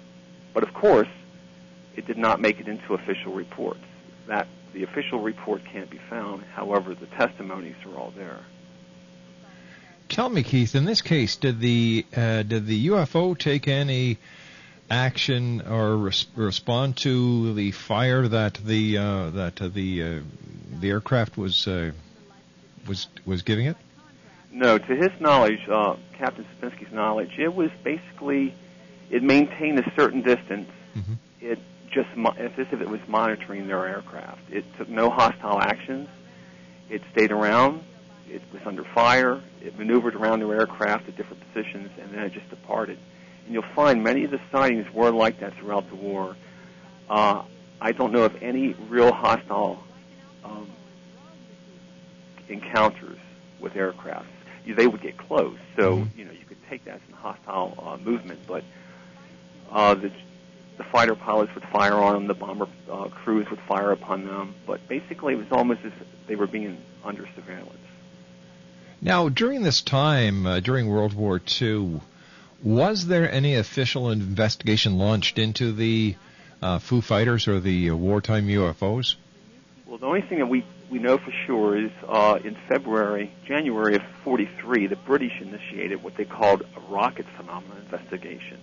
but 0.53 0.63
of 0.63 0.73
course, 0.73 1.07
it 1.95 2.05
did 2.05 2.17
not 2.17 2.41
make 2.41 2.59
it 2.59 2.67
into 2.67 2.93
official 2.93 3.33
reports. 3.33 3.83
That 4.27 4.47
the 4.73 4.83
official 4.83 5.19
report 5.19 5.63
can't 5.65 5.89
be 5.89 5.99
found. 6.09 6.43
However, 6.43 6.93
the 6.95 7.05
testimonies 7.05 7.75
are 7.85 7.97
all 7.97 8.13
there. 8.15 8.39
Tell 10.09 10.29
me, 10.29 10.43
Keith. 10.43 10.75
In 10.75 10.85
this 10.85 11.01
case, 11.01 11.37
did 11.37 11.59
the 11.59 12.05
uh, 12.15 12.43
did 12.43 12.65
the 12.67 12.87
UFO 12.87 13.37
take 13.37 13.67
any 13.67 14.17
action 14.89 15.61
or 15.61 15.97
res- 15.97 16.27
respond 16.35 16.97
to 16.97 17.53
the 17.53 17.71
fire 17.71 18.27
that 18.27 18.55
the 18.55 18.97
uh, 18.97 19.29
that 19.31 19.61
uh, 19.61 19.69
the 19.69 20.21
the 20.79 20.89
aircraft 20.89 21.37
was 21.37 21.67
uh, 21.67 21.91
was 22.87 23.07
was 23.25 23.41
giving 23.43 23.67
it? 23.67 23.77
No, 24.53 24.77
to 24.77 24.95
his 24.95 25.09
knowledge, 25.19 25.67
uh, 25.67 25.95
Captain 26.17 26.45
Sobinski's 26.61 26.93
knowledge, 26.93 27.39
it 27.39 27.53
was 27.53 27.71
basically 27.83 28.53
it 29.09 29.23
maintained 29.23 29.79
a 29.79 29.93
certain 29.95 30.21
distance. 30.21 30.69
Mm-hmm. 30.95 31.13
It 31.41 31.59
just 31.91 32.15
mo- 32.15 32.35
as 32.37 32.51
if 32.57 32.71
it 32.73 32.87
was 32.87 33.01
monitoring 33.07 33.67
their 33.67 33.87
aircraft. 33.87 34.41
It 34.51 34.65
took 34.77 34.89
no 34.89 35.09
hostile 35.09 35.59
actions. 35.59 36.07
It 36.89 37.01
stayed 37.11 37.31
around. 37.31 37.83
It 38.29 38.41
was 38.51 38.61
under 38.65 38.83
fire. 38.83 39.41
It 39.61 39.77
maneuvered 39.77 40.15
around 40.15 40.39
their 40.39 40.53
aircraft 40.53 41.07
at 41.07 41.17
different 41.17 41.43
positions, 41.51 41.89
and 41.99 42.11
then 42.11 42.23
it 42.23 42.33
just 42.33 42.49
departed. 42.49 42.97
And 43.45 43.53
you'll 43.53 43.63
find 43.75 44.03
many 44.03 44.23
of 44.23 44.31
the 44.31 44.39
sightings 44.51 44.91
were 44.93 45.11
like 45.11 45.39
that 45.39 45.55
throughout 45.55 45.89
the 45.89 45.95
war. 45.95 46.35
Uh, 47.09 47.43
I 47.81 47.91
don't 47.91 48.13
know 48.13 48.23
of 48.23 48.41
any 48.41 48.73
real 48.89 49.11
hostile 49.11 49.83
um, 50.43 50.69
encounters 52.47 53.17
with 53.59 53.75
aircraft. 53.75 54.27
They 54.65 54.87
would 54.87 55.01
get 55.01 55.17
close, 55.17 55.57
so 55.75 56.07
you 56.15 56.25
know 56.25 56.31
you 56.31 56.45
could 56.47 56.57
take 56.69 56.85
that 56.85 56.95
as 56.95 57.01
a 57.11 57.15
hostile 57.15 57.73
uh, 57.77 57.97
movement. 57.97 58.39
But 58.47 58.63
uh, 59.71 59.95
the 59.95 60.11
the 60.77 60.83
fighter 60.83 61.15
pilots 61.15 61.53
would 61.53 61.65
fire 61.65 61.95
on 61.95 62.13
them, 62.13 62.27
the 62.27 62.33
bomber 62.33 62.67
uh, 62.89 63.09
crews 63.09 63.49
would 63.49 63.59
fire 63.61 63.91
upon 63.91 64.25
them. 64.25 64.55
But 64.65 64.87
basically, 64.87 65.33
it 65.33 65.37
was 65.37 65.51
almost 65.51 65.81
as 65.81 65.91
if 65.99 66.07
they 66.27 66.35
were 66.35 66.47
being 66.47 66.77
under 67.03 67.27
surveillance. 67.35 67.77
Now, 69.01 69.29
during 69.29 69.63
this 69.63 69.81
time, 69.81 70.45
uh, 70.45 70.59
during 70.61 70.87
World 70.87 71.13
War 71.13 71.41
II, 71.61 71.99
was 72.63 73.07
there 73.07 73.29
any 73.29 73.55
official 73.55 74.09
investigation 74.09 74.97
launched 74.97 75.37
into 75.37 75.73
the 75.73 76.15
uh, 76.61 76.79
Foo 76.79 77.01
Fighters 77.01 77.47
or 77.49 77.59
the 77.59 77.89
uh, 77.89 77.95
wartime 77.95 78.47
UFOs? 78.47 79.15
Well, 79.85 79.97
the 79.97 80.05
only 80.05 80.21
thing 80.21 80.39
that 80.39 80.47
we, 80.47 80.63
we 80.93 80.99
know 80.99 81.17
for 81.17 81.31
sure 81.47 81.75
is 81.75 81.89
uh, 82.07 82.37
in 82.43 82.55
February, 82.69 83.31
January 83.47 83.95
of 83.95 84.03
43, 84.23 84.85
the 84.85 84.95
British 84.95 85.41
initiated 85.41 86.03
what 86.03 86.15
they 86.15 86.23
called 86.23 86.61
a 86.61 86.79
rocket 86.81 87.25
phenomena 87.35 87.77
investigation. 87.79 88.59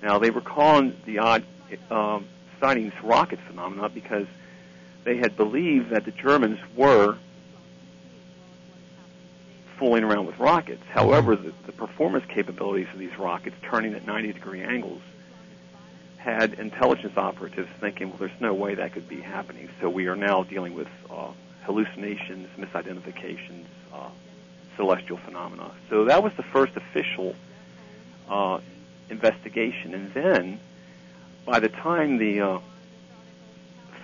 Now, 0.00 0.20
they 0.20 0.30
were 0.30 0.40
calling 0.40 0.96
the 1.04 1.18
odd 1.18 1.42
um, 1.90 2.28
sightings 2.60 2.92
rocket 3.02 3.40
phenomena 3.48 3.88
because 3.88 4.28
they 5.02 5.16
had 5.16 5.36
believed 5.36 5.90
that 5.90 6.04
the 6.04 6.12
Germans 6.12 6.60
were 6.76 7.18
fooling 9.76 10.04
around 10.04 10.26
with 10.26 10.38
rockets. 10.38 10.84
However, 10.90 11.34
the, 11.34 11.52
the 11.66 11.72
performance 11.72 12.24
capabilities 12.28 12.86
of 12.92 13.00
these 13.00 13.18
rockets, 13.18 13.56
turning 13.64 13.94
at 13.94 14.06
90 14.06 14.32
degree 14.34 14.62
angles, 14.62 15.02
had 16.18 16.54
intelligence 16.54 17.16
operatives 17.16 17.68
thinking, 17.80 18.10
well, 18.10 18.18
there's 18.18 18.40
no 18.40 18.54
way 18.54 18.76
that 18.76 18.92
could 18.92 19.08
be 19.08 19.20
happening. 19.20 19.68
So 19.80 19.90
we 19.90 20.06
are 20.06 20.14
now 20.14 20.44
dealing 20.44 20.74
with 20.74 20.86
uh, 21.10 21.32
hallucinations, 21.64 22.48
misidentifications, 22.58 23.64
uh, 23.92 24.08
celestial 24.76 25.16
phenomena. 25.18 25.70
So 25.90 26.04
that 26.04 26.22
was 26.22 26.32
the 26.34 26.42
first 26.42 26.76
official 26.76 27.34
uh, 28.28 28.60
investigation. 29.10 29.94
And 29.94 30.12
then, 30.12 30.60
by 31.44 31.60
the 31.60 31.68
time 31.68 32.18
the 32.18 32.40
uh, 32.40 32.58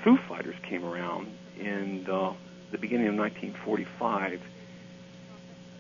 Foo 0.03 0.16
Fighters 0.16 0.57
came 0.62 0.85
around 0.85 1.29
in 1.59 2.07
uh, 2.11 2.33
the 2.70 2.79
beginning 2.79 3.09
of 3.09 3.14
1945, 3.14 4.40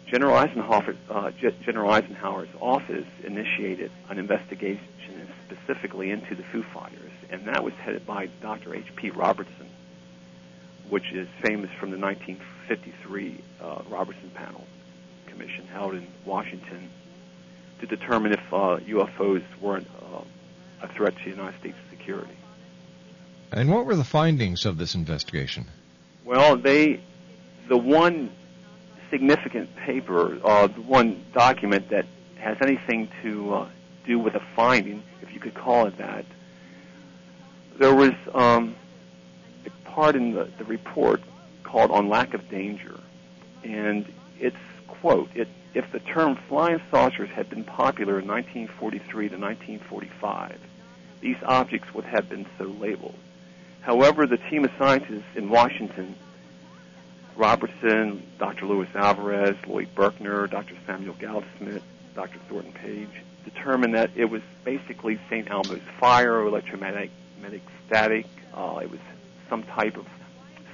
General 0.06 0.36
Eisenhower, 0.36 0.96
uh, 1.08 1.30
General 1.64 1.90
Eisenhower's 1.90 2.48
office 2.60 3.06
initiated 3.22 3.92
an 4.08 4.18
investigation 4.18 5.28
specifically 5.46 6.10
into 6.10 6.34
the 6.34 6.42
Foo 6.42 6.62
Fighters, 6.62 7.12
and 7.30 7.44
that 7.46 7.62
was 7.62 7.74
headed 7.74 8.04
by 8.06 8.26
Dr. 8.42 8.74
H.P. 8.74 9.10
Robertson, 9.10 9.68
which 10.90 11.12
is 11.12 11.28
famous 11.42 11.70
from 11.78 11.90
the 11.90 11.98
1953 11.98 13.40
uh, 13.62 13.82
Robertson 13.88 14.30
Panel 14.34 14.64
Commission 15.26 15.66
held 15.68 15.94
in 15.94 16.06
Washington 16.26 16.90
to 17.80 17.86
determine 17.86 18.32
if 18.32 18.52
uh, 18.52 18.78
UFOs 18.86 19.42
weren't 19.60 19.88
uh, 20.02 20.22
a 20.82 20.88
threat 20.88 21.16
to 21.16 21.24
the 21.24 21.30
United 21.30 21.58
States 21.60 21.76
security. 21.90 22.36
And 23.52 23.70
what 23.70 23.86
were 23.86 23.96
the 23.96 24.04
findings 24.04 24.66
of 24.66 24.76
this 24.76 24.94
investigation? 24.94 25.66
Well, 26.24 26.56
they, 26.56 27.00
the 27.68 27.76
one 27.76 28.30
significant 29.10 29.74
paper, 29.76 30.38
uh, 30.44 30.66
the 30.68 30.82
one 30.82 31.24
document 31.32 31.88
that 31.90 32.06
has 32.36 32.56
anything 32.62 33.08
to 33.22 33.54
uh, 33.54 33.68
do 34.06 34.18
with 34.18 34.34
a 34.34 34.42
finding, 34.54 35.02
if 35.22 35.32
you 35.32 35.40
could 35.40 35.54
call 35.54 35.86
it 35.86 35.98
that, 35.98 36.24
there 37.78 37.94
was 37.94 38.12
um, 38.34 38.76
part 39.94 40.16
in 40.16 40.32
the, 40.32 40.48
the 40.58 40.64
report 40.64 41.20
called 41.62 41.90
"On 41.90 42.08
Lack 42.08 42.34
of 42.34 42.48
Danger," 42.48 42.98
and 43.64 44.06
it's 44.38 44.56
quote: 44.86 45.28
it, 45.34 45.48
"If 45.74 45.90
the 45.92 46.00
term 46.00 46.36
flying 46.48 46.80
saucers 46.90 47.30
had 47.30 47.50
been 47.50 47.64
popular 47.64 48.18
in 48.18 48.26
1943 48.26 49.28
to 49.28 49.36
1945, 49.36 50.58
these 51.20 51.36
objects 51.44 51.92
would 51.94 52.04
have 52.04 52.28
been 52.28 52.46
so 52.58 52.64
labeled. 52.64 53.18
However, 53.82 54.26
the 54.26 54.36
team 54.36 54.64
of 54.64 54.70
scientists 54.78 55.36
in 55.36 55.48
Washington 55.48 56.14
Robertson, 57.36 58.22
Dr. 58.38 58.66
Luis 58.66 58.88
Alvarez, 58.94 59.56
Lloyd 59.66 59.88
Berkner, 59.94 60.50
Dr. 60.50 60.74
Samuel 60.86 61.14
Goudsmit, 61.14 61.80
Dr. 62.14 62.38
Thornton 62.48 62.72
Page 62.72 63.08
determined 63.44 63.94
that 63.94 64.10
it 64.14 64.26
was 64.26 64.42
basically 64.64 65.18
St. 65.28 65.50
Elmo's 65.50 65.80
fire, 65.98 66.42
electromagnetic 66.42 67.10
static. 67.86 68.26
Uh, 68.52 68.80
it 68.82 68.90
was 68.90 69.00
some 69.50 69.64
type 69.64 69.98
of 69.98 70.06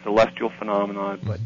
celestial 0.04 0.50
phenomenon, 0.50 1.18
but 1.24 1.40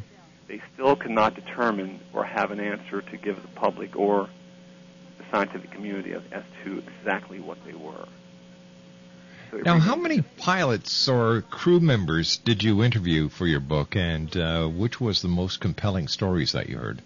they 0.49 0.61
still 0.75 0.97
could 0.97 1.12
not 1.12 1.35
determine 1.35 2.01
or 2.12 2.25
have 2.25 2.51
an 2.51 2.61
answer 2.61 3.01
to 3.01 3.16
give 3.16 3.40
the 3.40 3.49
public 3.49 3.97
or 3.97 4.29
the 5.16 5.25
scientific 5.31 5.71
community 5.71 6.12
as, 6.12 6.23
as 6.33 6.43
to 6.64 6.83
exactly 6.99 7.40
what 7.40 7.57
they 7.64 7.73
were. 7.73 8.07
So 9.51 9.59
Now, 9.59 9.79
how 9.79 9.97
many 9.97 10.23
pilots 10.23 11.09
or 11.09 11.43
crew 11.43 11.81
members 11.81 12.37
did 12.37 12.62
you 12.62 12.85
interview 12.85 13.29
for 13.29 13.47
your 13.47 13.61
book, 13.61 13.97
and 13.97 14.37
uh, 14.37 14.66
which 14.69 15.01
was 15.01 15.23
the 15.23 15.29
most 15.29 15.61
compelling 15.61 16.09
stories 16.09 16.53
that 16.53 16.69
you 16.69 16.77
heard? 16.77 17.03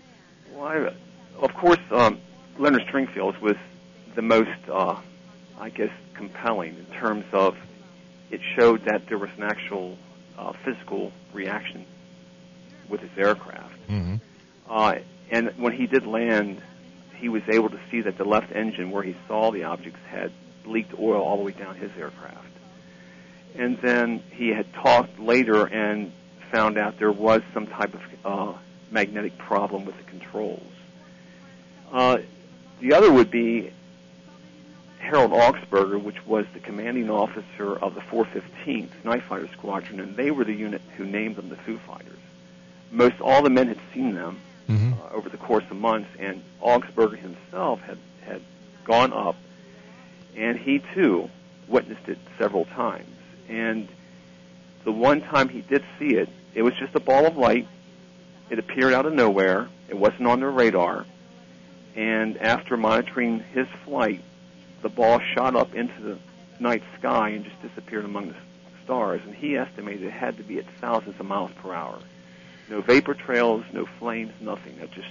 Well, 0.52 0.64
I, 0.66 0.94
of 1.38 1.54
course, 1.54 1.78
um, 1.90 2.18
Leonard 2.58 2.82
Stringfield 2.82 3.40
was 3.40 3.56
the 4.14 4.22
most, 4.22 4.50
uh, 4.70 4.96
I 5.58 5.70
guess, 5.70 5.90
compelling 6.14 6.76
in 6.76 6.86
terms 6.86 7.24
of 7.32 7.56
it 8.30 8.40
showed 8.58 8.84
that 8.84 9.06
there 9.08 9.18
was 9.18 9.30
an 9.36 9.44
actual 9.44 9.96
uh, 10.38 10.52
physical 10.64 11.12
reaction 11.32 11.86
with 12.88 13.00
his 13.00 13.10
aircraft. 13.16 13.74
Mm-hmm. 13.88 14.16
Uh, 14.68 14.96
and 15.30 15.52
when 15.56 15.72
he 15.72 15.86
did 15.86 16.06
land, 16.06 16.62
he 17.16 17.28
was 17.28 17.42
able 17.48 17.70
to 17.70 17.80
see 17.90 18.02
that 18.02 18.18
the 18.18 18.24
left 18.24 18.52
engine, 18.52 18.90
where 18.90 19.02
he 19.02 19.16
saw 19.26 19.50
the 19.50 19.64
objects, 19.64 20.00
had 20.08 20.32
leaked 20.66 20.98
oil 20.98 21.22
all 21.22 21.36
the 21.36 21.42
way 21.42 21.52
down 21.52 21.76
his 21.76 21.90
aircraft. 21.98 22.46
And 23.54 23.78
then 23.78 24.22
he 24.32 24.48
had 24.48 24.72
talked 24.72 25.18
later 25.18 25.64
and 25.64 26.12
found 26.50 26.76
out 26.78 26.98
there 26.98 27.12
was 27.12 27.42
some 27.52 27.66
type 27.66 27.94
of 27.94 28.00
uh, 28.24 28.58
magnetic 28.90 29.38
problem 29.38 29.84
with 29.84 29.96
the 29.96 30.04
controls. 30.04 30.62
Uh, 31.92 32.18
the 32.80 32.94
other 32.94 33.12
would 33.12 33.30
be 33.30 33.72
Harold 35.04 35.32
Augspurger, 35.32 36.02
which 36.02 36.24
was 36.26 36.46
the 36.54 36.60
commanding 36.60 37.10
officer 37.10 37.76
of 37.76 37.94
the 37.94 38.00
415th 38.00 38.88
Night 39.04 39.22
Fighter 39.22 39.48
Squadron, 39.52 40.00
and 40.00 40.16
they 40.16 40.30
were 40.30 40.44
the 40.44 40.54
unit 40.54 40.80
who 40.96 41.04
named 41.04 41.36
them 41.36 41.48
the 41.48 41.56
Foo 41.56 41.78
Fighters. 41.78 42.18
Most 42.90 43.20
all 43.20 43.42
the 43.42 43.50
men 43.50 43.68
had 43.68 43.78
seen 43.92 44.14
them 44.14 44.38
Mm-hmm. 44.68 44.94
uh, 44.94 45.10
over 45.14 45.28
the 45.28 45.36
course 45.36 45.64
of 45.70 45.76
months, 45.76 46.08
and 46.18 46.42
Augspurger 46.62 47.18
himself 47.18 47.82
had 47.82 47.98
had 48.24 48.40
gone 48.84 49.12
up, 49.12 49.36
and 50.34 50.58
he 50.58 50.78
too 50.94 51.28
witnessed 51.68 52.08
it 52.08 52.16
several 52.38 52.64
times. 52.64 53.14
And 53.50 53.86
the 54.84 54.90
one 54.92 55.20
time 55.20 55.50
he 55.50 55.60
did 55.60 55.84
see 55.98 56.14
it, 56.14 56.30
it 56.54 56.62
was 56.62 56.72
just 56.76 56.94
a 56.94 57.00
ball 57.00 57.26
of 57.26 57.36
light. 57.36 57.68
It 58.48 58.58
appeared 58.58 58.94
out 58.94 59.04
of 59.04 59.12
nowhere. 59.12 59.68
It 59.90 59.98
wasn't 59.98 60.28
on 60.28 60.40
their 60.40 60.50
radar. 60.50 61.04
And 61.94 62.38
after 62.38 62.78
monitoring 62.78 63.40
his 63.52 63.66
flight, 63.84 64.22
the 64.84 64.90
ball 64.90 65.18
shot 65.34 65.56
up 65.56 65.74
into 65.74 65.98
the 66.02 66.18
night 66.60 66.82
sky 66.98 67.30
and 67.30 67.44
just 67.44 67.60
disappeared 67.62 68.04
among 68.04 68.28
the 68.28 68.36
stars. 68.84 69.22
And 69.24 69.34
he 69.34 69.56
estimated 69.56 70.02
it 70.02 70.12
had 70.12 70.36
to 70.36 70.42
be 70.42 70.58
at 70.58 70.66
thousands 70.78 71.18
of 71.18 71.24
miles 71.26 71.50
per 71.62 71.72
hour. 71.72 71.98
No 72.68 72.82
vapor 72.82 73.14
trails, 73.14 73.64
no 73.72 73.86
flames, 73.98 74.32
nothing. 74.42 74.78
It 74.78 74.90
just 74.92 75.08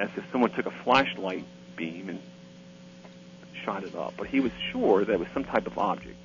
as 0.00 0.10
if 0.16 0.24
someone 0.32 0.50
took 0.50 0.66
a 0.66 0.72
flashlight 0.82 1.44
beam 1.76 2.08
and 2.08 2.20
shot 3.64 3.84
it 3.84 3.94
up. 3.94 4.14
But 4.16 4.26
he 4.26 4.40
was 4.40 4.50
sure 4.72 5.04
that 5.04 5.12
it 5.12 5.18
was 5.20 5.28
some 5.32 5.44
type 5.44 5.68
of 5.68 5.78
object 5.78 6.18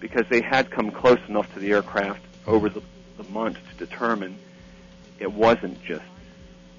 because 0.00 0.24
they 0.30 0.40
had 0.40 0.70
come 0.70 0.90
close 0.90 1.20
enough 1.28 1.52
to 1.52 1.60
the 1.60 1.72
aircraft 1.72 2.22
over 2.46 2.70
the, 2.70 2.80
the 3.18 3.24
months 3.24 3.60
to 3.70 3.86
determine 3.86 4.38
it 5.18 5.30
wasn't 5.30 5.82
just 5.84 6.04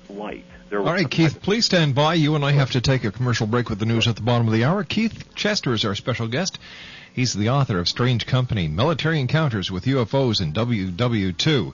light. 0.10 0.45
All 0.72 0.80
right, 0.80 1.10
Keith, 1.10 1.41
please 1.41 1.65
stand 1.65 1.95
by. 1.95 2.13
You 2.13 2.36
and 2.36 2.45
I 2.45 2.52
have 2.52 2.72
to 2.72 2.82
take 2.82 3.04
a 3.04 3.12
commercial 3.12 3.48
break 3.48 3.69
with 3.69 3.80
the 3.80 3.86
news 3.86 4.08
at 4.08 4.15
the 4.15 4.22
bottom 4.22 4.48
of 4.48 4.54
the 4.54 4.65
hour. 4.65 4.84
Keith 4.84 5.34
Chester 5.36 5.74
is 5.74 5.84
our 5.84 5.95
special 5.95 6.28
guest. 6.28 6.60
He's 7.13 7.34
the 7.34 7.50
author 7.50 7.80
of 7.80 7.88
Strange 7.88 8.28
Company, 8.28 8.67
Military 8.67 9.19
Encounters 9.19 9.72
with 9.72 9.86
UFOs 9.86 10.41
in 10.41 10.54
WW2. 10.54 11.74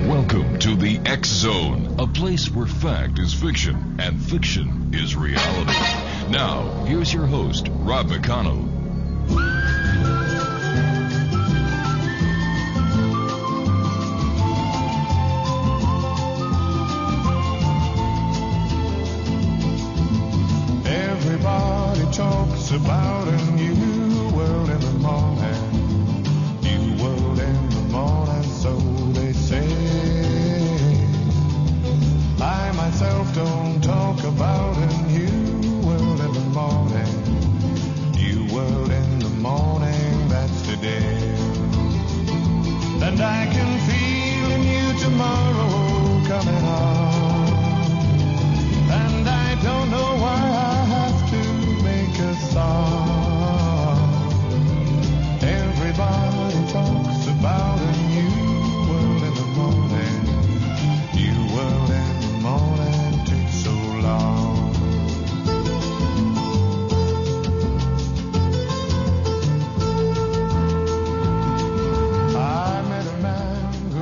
X 1.11 1.27
Zone, 1.27 1.97
a 1.99 2.07
place 2.07 2.49
where 2.49 2.65
fact 2.65 3.19
is 3.19 3.33
fiction 3.33 3.97
and 3.99 4.17
fiction 4.17 4.91
is 4.93 5.13
reality. 5.13 5.73
Now, 6.31 6.85
here's 6.85 7.13
your 7.13 7.25
host, 7.25 7.67
Rob 7.69 8.07
McConnell. 8.07 8.69
Everybody 20.85 22.11
talks 22.13 22.71
about 22.71 23.20
myself 33.43 33.70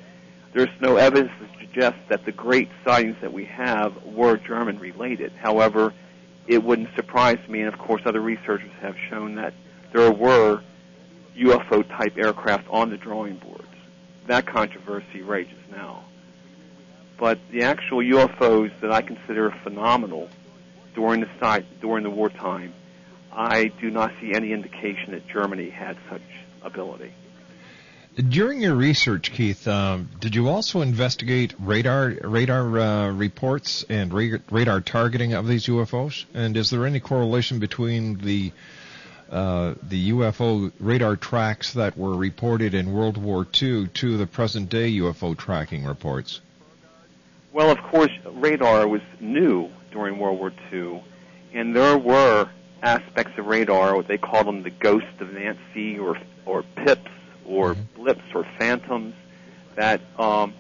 There's 0.54 0.70
no 0.80 0.96
evidence 0.96 1.32
to 1.40 1.60
suggest 1.60 1.98
that 2.10 2.26
the 2.26 2.32
great 2.32 2.70
sightings 2.84 3.18
that 3.22 3.32
we 3.32 3.46
have 3.46 4.04
were 4.04 4.38
German 4.38 4.80
related. 4.80 5.32
However, 5.34 5.94
it 6.48 6.64
wouldn't 6.64 6.96
surprise 6.96 7.40
me, 7.48 7.60
and 7.62 7.72
of 7.72 7.80
course, 7.80 8.02
other 8.06 8.22
researchers 8.22 8.72
have 8.82 8.96
shown 9.10 9.36
that 9.36 9.54
there 9.92 10.12
were 10.12 10.62
UFO 11.38 11.88
type 11.88 12.18
aircraft 12.18 12.68
on 12.70 12.90
the 12.90 12.98
drawing 12.98 13.36
boards. 13.36 13.64
That 14.26 14.46
controversy 14.46 15.22
rages 15.22 15.60
now. 15.72 16.04
But 17.18 17.40
the 17.52 17.64
actual 17.64 18.00
UFOs 18.00 18.72
that 18.80 18.92
I 18.92 19.02
consider 19.02 19.52
phenomenal 19.64 20.30
during 20.96 21.22
the 21.22 21.64
during 21.82 22.04
the 22.04 22.10
wartime, 22.10 22.74
I 23.32 23.66
do 23.66 23.90
not 23.92 24.12
see 24.20 24.34
any 24.34 24.52
indication 24.52 25.12
that 25.12 25.28
Germany 25.28 25.70
had 25.70 25.98
such 26.10 26.22
ability. 26.62 27.14
During 28.16 28.62
your 28.62 28.76
research, 28.76 29.32
Keith, 29.32 29.68
um, 29.68 30.10
did 30.20 30.36
you 30.36 30.50
also 30.50 30.82
investigate 30.82 31.54
radar 31.60 32.16
radar 32.22 32.80
uh, 32.80 33.12
reports 33.12 33.86
and 33.88 34.12
ra- 34.12 34.40
radar 34.52 34.82
targeting 34.82 35.34
of 35.34 35.48
these 35.48 35.68
UFOs? 35.68 36.26
And 36.34 36.58
is 36.58 36.70
there 36.70 36.86
any 36.86 37.00
correlation 37.00 37.60
between 37.60 38.18
the 38.18 38.52
uh, 39.30 39.76
the 39.84 40.10
UFO 40.12 40.72
radar 40.80 41.16
tracks 41.16 41.74
that 41.74 41.98
were 41.98 42.16
reported 42.16 42.74
in 42.74 42.92
World 42.92 43.16
War 43.16 43.46
II 43.62 43.88
to 43.88 44.18
the 44.18 44.26
present 44.26 44.70
day 44.70 44.92
UFO 44.98 45.38
tracking 45.38 45.86
reports? 45.86 46.42
Well, 47.54 47.70
of 47.70 47.82
course, 47.84 48.12
radar 48.26 48.88
was 48.88 49.02
new 49.20 49.70
during 49.92 50.18
World 50.18 50.40
War 50.40 50.52
II, 50.74 51.04
and 51.54 51.76
there 51.76 51.98
were 51.98 52.50
aspects 52.82 53.38
of 53.38 53.46
radar. 53.46 53.96
What 53.96 54.08
they 54.08 54.18
called 54.18 54.48
them 54.48 54.64
the 54.64 54.70
ghost 54.70 55.06
of 55.20 55.32
Nancy 55.34 55.98
or 55.98 56.18
or 56.46 56.64
pips 56.64 57.12
or 57.46 57.74
mm-hmm. 57.74 58.02
blips 58.02 58.24
or 58.34 58.46
phantoms 58.58 59.16
that 59.76 60.02
um, 60.18 60.54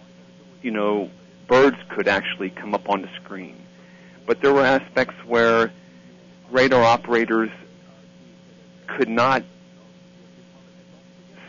you 0.62 0.71
know 0.71 1.10
birds 1.47 1.77
could 1.89 2.08
actually 2.08 2.49
come 2.49 2.73
up 2.73 2.89
on 2.89 3.01
the 3.01 3.10
screen. 3.23 3.55
But 4.25 4.41
there 4.41 4.53
were 4.53 4.65
aspects 4.65 5.15
where 5.25 5.71
radar 6.51 6.84
operators 6.84 7.49
could 8.88 9.10
not 9.10 9.43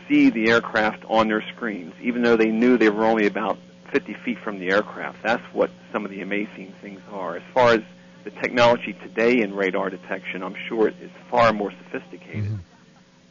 see 0.07 0.29
the 0.29 0.49
aircraft 0.49 1.03
on 1.07 1.27
their 1.27 1.43
screens, 1.53 1.93
even 2.01 2.21
though 2.21 2.35
they 2.35 2.51
knew 2.51 2.77
they 2.77 2.89
were 2.89 3.05
only 3.05 3.27
about 3.27 3.57
50 3.91 4.13
feet 4.25 4.39
from 4.39 4.59
the 4.59 4.71
aircraft. 4.71 5.21
That's 5.23 5.43
what 5.53 5.69
some 5.91 6.05
of 6.05 6.11
the 6.11 6.21
amazing 6.21 6.73
things 6.81 7.01
are. 7.11 7.35
As 7.35 7.43
far 7.53 7.73
as 7.73 7.81
the 8.23 8.31
technology 8.31 8.93
today 8.93 9.41
in 9.41 9.53
radar 9.55 9.89
detection, 9.89 10.43
I'm 10.43 10.55
sure 10.67 10.87
it 10.87 10.95
is 11.01 11.11
far 11.29 11.53
more 11.53 11.71
sophisticated. 11.71 12.45
Mm-hmm. 12.45 12.55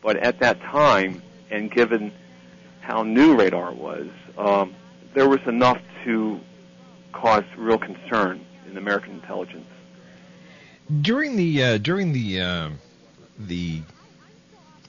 But 0.03 0.16
at 0.16 0.40
that 0.40 0.61
time, 0.61 1.22
and 1.50 1.70
given 1.70 2.12
how 2.81 3.03
new 3.03 3.37
radar 3.37 3.72
was, 3.72 4.09
um, 4.38 4.74
there 5.14 5.29
was 5.29 5.40
enough 5.46 5.81
to 6.05 6.40
cause 7.12 7.44
real 7.57 7.79
concern 7.79 8.44
in 8.68 8.76
American 8.76 9.14
intelligence. 9.14 9.66
During 11.03 11.37
the 11.37 11.62
uh, 11.62 11.79
during 11.79 12.12
the 12.12 12.40
uh, 12.40 12.70
the 13.38 13.83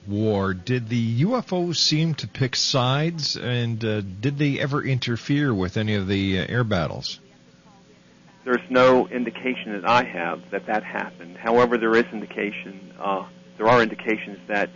war, 0.06 0.52
did 0.54 0.88
the 0.88 1.22
UFOs 1.22 1.76
seem 1.76 2.14
to 2.16 2.26
pick 2.26 2.56
sides, 2.56 3.36
and 3.36 3.84
uh, 3.84 4.00
did 4.00 4.38
they 4.38 4.58
ever 4.58 4.82
interfere 4.82 5.54
with 5.54 5.76
any 5.76 5.94
of 5.94 6.08
the 6.08 6.40
uh, 6.40 6.46
air 6.48 6.64
battles? 6.64 7.20
There's 8.44 8.68
no 8.70 9.06
indication 9.08 9.72
that 9.72 9.88
I 9.88 10.04
have 10.04 10.50
that 10.50 10.66
that 10.66 10.82
happened. 10.82 11.36
However, 11.36 11.78
there 11.78 11.94
is 11.94 12.04
indication. 12.12 12.92
Uh, 12.98 13.26
there 13.56 13.68
are 13.68 13.82
indications 13.82 14.38
that 14.48 14.70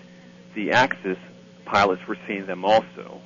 the 0.54 0.72
Axis 0.72 1.18
pilots 1.64 2.06
were 2.06 2.16
seeing 2.26 2.46
them 2.46 2.64
also. 2.64 3.20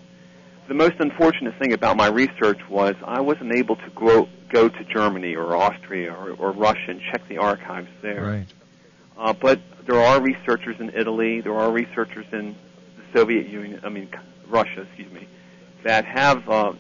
The 0.69 0.75
most 0.75 0.95
unfortunate 0.99 1.57
thing 1.59 1.73
about 1.73 1.97
my 1.97 2.07
research 2.07 2.61
was 2.69 2.95
I 3.05 3.21
wasn't 3.21 3.55
able 3.55 3.77
to 3.77 3.91
go, 3.95 4.29
go 4.49 4.69
to 4.69 4.85
Germany 4.85 5.35
or 5.35 5.57
Austria 5.57 6.15
or, 6.15 6.31
or 6.33 6.53
Russia 6.53 6.91
and 6.91 7.01
check 7.11 7.27
the 7.29 7.39
archives 7.39 7.91
there. 8.03 8.25
Right. 8.25 8.47
Uh, 9.19 9.33
but 9.33 9.61
there 9.87 10.01
are 10.01 10.21
researchers 10.21 10.81
in 10.81 10.91
Italy, 10.91 11.41
there 11.41 11.55
are 11.55 11.71
researchers 11.71 12.27
in 12.33 12.55
the 12.97 13.19
Soviet 13.19 13.49
Union, 13.49 13.81
I 13.83 13.89
mean 13.89 14.09
Russia, 14.49 14.83
excuse 14.83 15.13
me, 15.13 15.27
that 15.83 16.05
have 16.05 16.49
uh, 16.49 16.73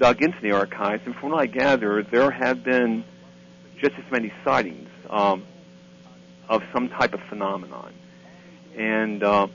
dug 0.00 0.22
into 0.22 0.40
the 0.40 0.52
archives, 0.52 1.02
and 1.04 1.14
from 1.14 1.30
what 1.30 1.40
I 1.40 1.46
gather, 1.46 2.02
there 2.02 2.30
have 2.30 2.64
been 2.64 3.04
just 3.78 3.94
as 3.96 4.10
many 4.10 4.32
sightings 4.42 4.88
um, 5.10 5.44
of 6.48 6.64
some 6.72 6.88
type 6.88 7.12
of 7.12 7.20
phenomenon. 7.28 7.92
And 8.76 9.22
uh, 9.22 9.48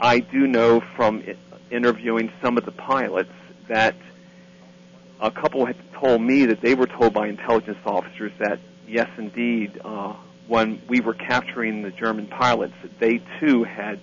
I 0.00 0.20
do 0.20 0.46
know 0.46 0.80
from 0.96 1.22
interviewing 1.70 2.32
some 2.40 2.56
of 2.56 2.64
the 2.64 2.72
pilots 2.72 3.30
that 3.68 3.94
a 5.20 5.30
couple 5.30 5.66
had 5.66 5.76
told 5.92 6.22
me 6.22 6.46
that 6.46 6.62
they 6.62 6.74
were 6.74 6.86
told 6.86 7.12
by 7.12 7.28
intelligence 7.28 7.78
officers 7.84 8.32
that 8.38 8.58
yes, 8.88 9.08
indeed, 9.18 9.80
uh, 9.84 10.14
when 10.48 10.80
we 10.88 11.00
were 11.00 11.14
capturing 11.14 11.82
the 11.82 11.90
German 11.90 12.26
pilots, 12.26 12.74
that 12.82 12.98
they 12.98 13.20
too 13.38 13.64
had 13.64 14.00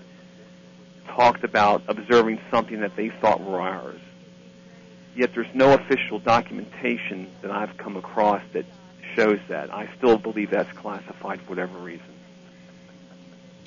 talked 1.08 1.44
about 1.44 1.82
observing 1.88 2.40
something 2.52 2.82
that 2.82 2.96
they 2.96 3.10
thought 3.10 3.42
were 3.42 3.60
ours. 3.60 4.00
Yet 5.20 5.32
there's 5.36 5.54
no 5.54 5.74
official 5.74 6.20
documentation 6.20 7.30
that 7.42 7.52
I've 7.52 7.76
come 7.78 7.98
across 7.98 8.42
that 8.54 8.66
shows 9.16 9.40
that. 9.50 9.74
I 9.74 9.90
still 9.98 10.18
believe 10.18 10.50
that's 10.50 10.72
classified 10.78 11.42
for 11.42 11.50
whatever 11.50 11.78
reason 11.78 12.06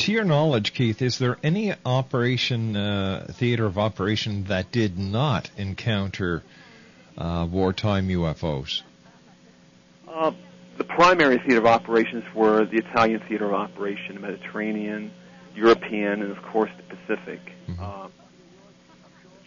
to 0.03 0.13
your 0.13 0.25
knowledge, 0.25 0.75
Keith, 0.75 1.01
is 1.01 1.19
there 1.19 1.39
any 1.45 1.73
operation, 1.87 2.77
uh, 2.77 3.27
theater 3.31 3.67
of 3.67 3.79
operation 3.79 4.45
that 4.45 4.73
did 4.73 4.99
not 4.99 5.49
encounter 5.57 6.43
uh, 7.17 7.47
wartime 7.49 8.09
UFOs? 8.09 8.83
Uh, 10.09 10.33
the 10.77 10.83
primary 10.83 11.39
theater 11.39 11.59
of 11.59 11.67
operations 11.67 12.25
were 12.35 12.65
the 12.65 12.79
Italian 12.79 13.21
theater 13.29 13.47
of 13.47 13.53
operation, 13.53 14.17
the 14.17 14.21
Mediterranean, 14.21 15.13
European, 15.55 16.23
and 16.23 16.33
of 16.37 16.43
course 16.43 16.71
the 16.77 16.97
Pacific. 16.97 17.41
Mm-hmm. 17.69 17.85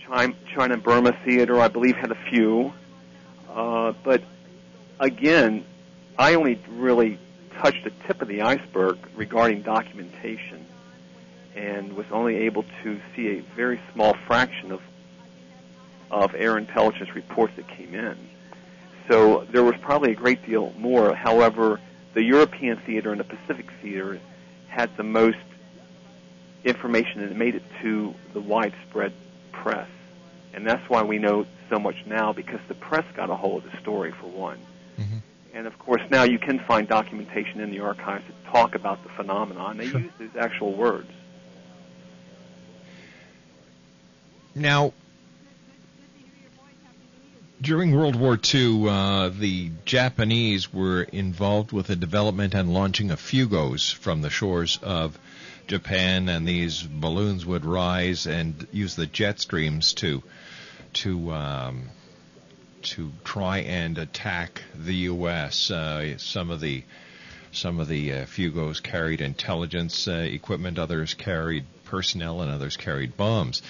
China 0.08 0.78
Burma 0.78 1.18
theater, 1.26 1.60
I 1.60 1.68
believe, 1.68 1.96
had 1.96 2.12
a 2.12 2.30
few, 2.30 2.74
uh, 3.50 3.94
but 4.04 4.22
again, 5.00 5.66
I 6.18 6.36
only 6.36 6.60
really 6.70 7.20
touched 7.58 7.84
the 7.84 7.92
tip 8.06 8.22
of 8.22 8.28
the 8.28 8.42
iceberg 8.42 8.98
regarding 9.16 9.62
documentation 9.62 10.66
and 11.56 11.94
was 11.94 12.06
only 12.12 12.36
able 12.36 12.66
to 12.84 13.00
see 13.16 13.30
a 13.30 13.42
very 13.56 13.80
small 13.94 14.16
fraction 14.28 14.72
of 14.72 14.82
of 16.12 16.36
air 16.36 16.58
intelligence 16.58 17.14
reports 17.16 17.54
that 17.56 17.68
came 17.68 17.96
in. 17.96 18.16
So 19.10 19.46
there 19.52 19.64
was 19.64 19.76
probably 19.82 20.12
a 20.12 20.16
great 20.16 20.46
deal 20.46 20.72
more. 20.78 21.16
However, 21.16 21.80
the 22.14 22.24
European 22.24 22.78
theater 22.78 23.12
and 23.12 23.20
the 23.20 23.26
Pacific 23.26 23.66
theater 23.82 24.20
had 24.68 24.96
the 24.98 25.04
most 25.04 25.38
information 26.64 27.22
and 27.22 27.32
it 27.32 27.38
made 27.38 27.56
it 27.56 27.64
to 27.82 28.14
the 28.34 28.40
widespread 28.40 29.14
press. 29.52 29.90
And 30.56 30.66
that's 30.66 30.90
why 30.90 31.04
we 31.04 31.20
know 31.20 31.46
so 31.70 31.78
much 31.78 31.98
now 32.06 32.32
because 32.32 32.62
the 32.70 32.76
press 32.76 33.06
got 33.14 33.30
a 33.30 33.36
hold 33.36 33.66
of 33.66 33.72
the 33.72 33.78
story 33.82 34.14
for 34.14 34.28
one. 34.28 34.58
Mm-hmm. 34.98 35.18
And 35.54 35.68
of 35.68 35.78
course 35.78 36.02
now 36.10 36.24
you 36.24 36.40
can 36.40 36.60
find 36.60 36.88
documentation 36.88 37.60
in 37.60 37.72
the 37.72 37.82
archives 37.82 38.24
that 38.26 38.52
talk 38.52 38.74
about 38.74 39.04
the 39.04 39.10
phenomenon. 39.10 39.78
They 39.78 39.90
Sure. 39.90 40.00
use 40.00 40.12
these 40.18 40.36
actual 40.40 40.74
words. 40.74 41.12
Now, 44.56 44.94
during 47.62 47.94
World 47.94 48.16
War 48.16 48.40
II, 48.42 48.88
uh, 48.88 49.30
the 49.30 49.72
Japanese 49.84 50.74
were 50.74 51.04
involved 51.04 51.74
with 51.74 51.88
the 51.88 51.98
development 51.98 52.54
and 52.54 52.74
launching 52.74 53.12
of 53.12 53.20
fugos 53.20 53.94
from 53.94 54.22
the 54.22 54.30
shores 54.30 54.80
of 54.82 55.20
Japan, 55.68 56.30
and 56.30 56.48
these 56.48 56.84
balloons 56.84 57.46
would 57.46 57.66
rise 57.66 58.28
and 58.28 58.68
use 58.72 58.96
the 58.96 59.08
jet 59.08 59.40
streams 59.42 59.94
to 59.96 60.24
to 60.96 61.32
um, 61.32 61.90
to 62.82 63.12
try 63.24 63.60
and 63.60 63.98
attack 63.98 64.62
the 64.76 64.96
U.S. 65.10 65.72
Uh, 65.72 66.18
some 66.18 66.50
of 66.50 66.60
the 66.60 66.84
some 67.52 67.80
of 67.80 67.88
the 67.88 68.12
uh, 68.12 68.26
fugos 68.26 68.82
carried 68.82 69.22
intelligence 69.22 70.08
uh, 70.08 70.12
equipment, 70.12 70.78
others 70.78 71.14
carried 71.14 71.66
personnel, 71.86 72.42
and 72.42 72.52
others 72.52 72.78
carried 72.78 73.16
bombs. 73.16 73.62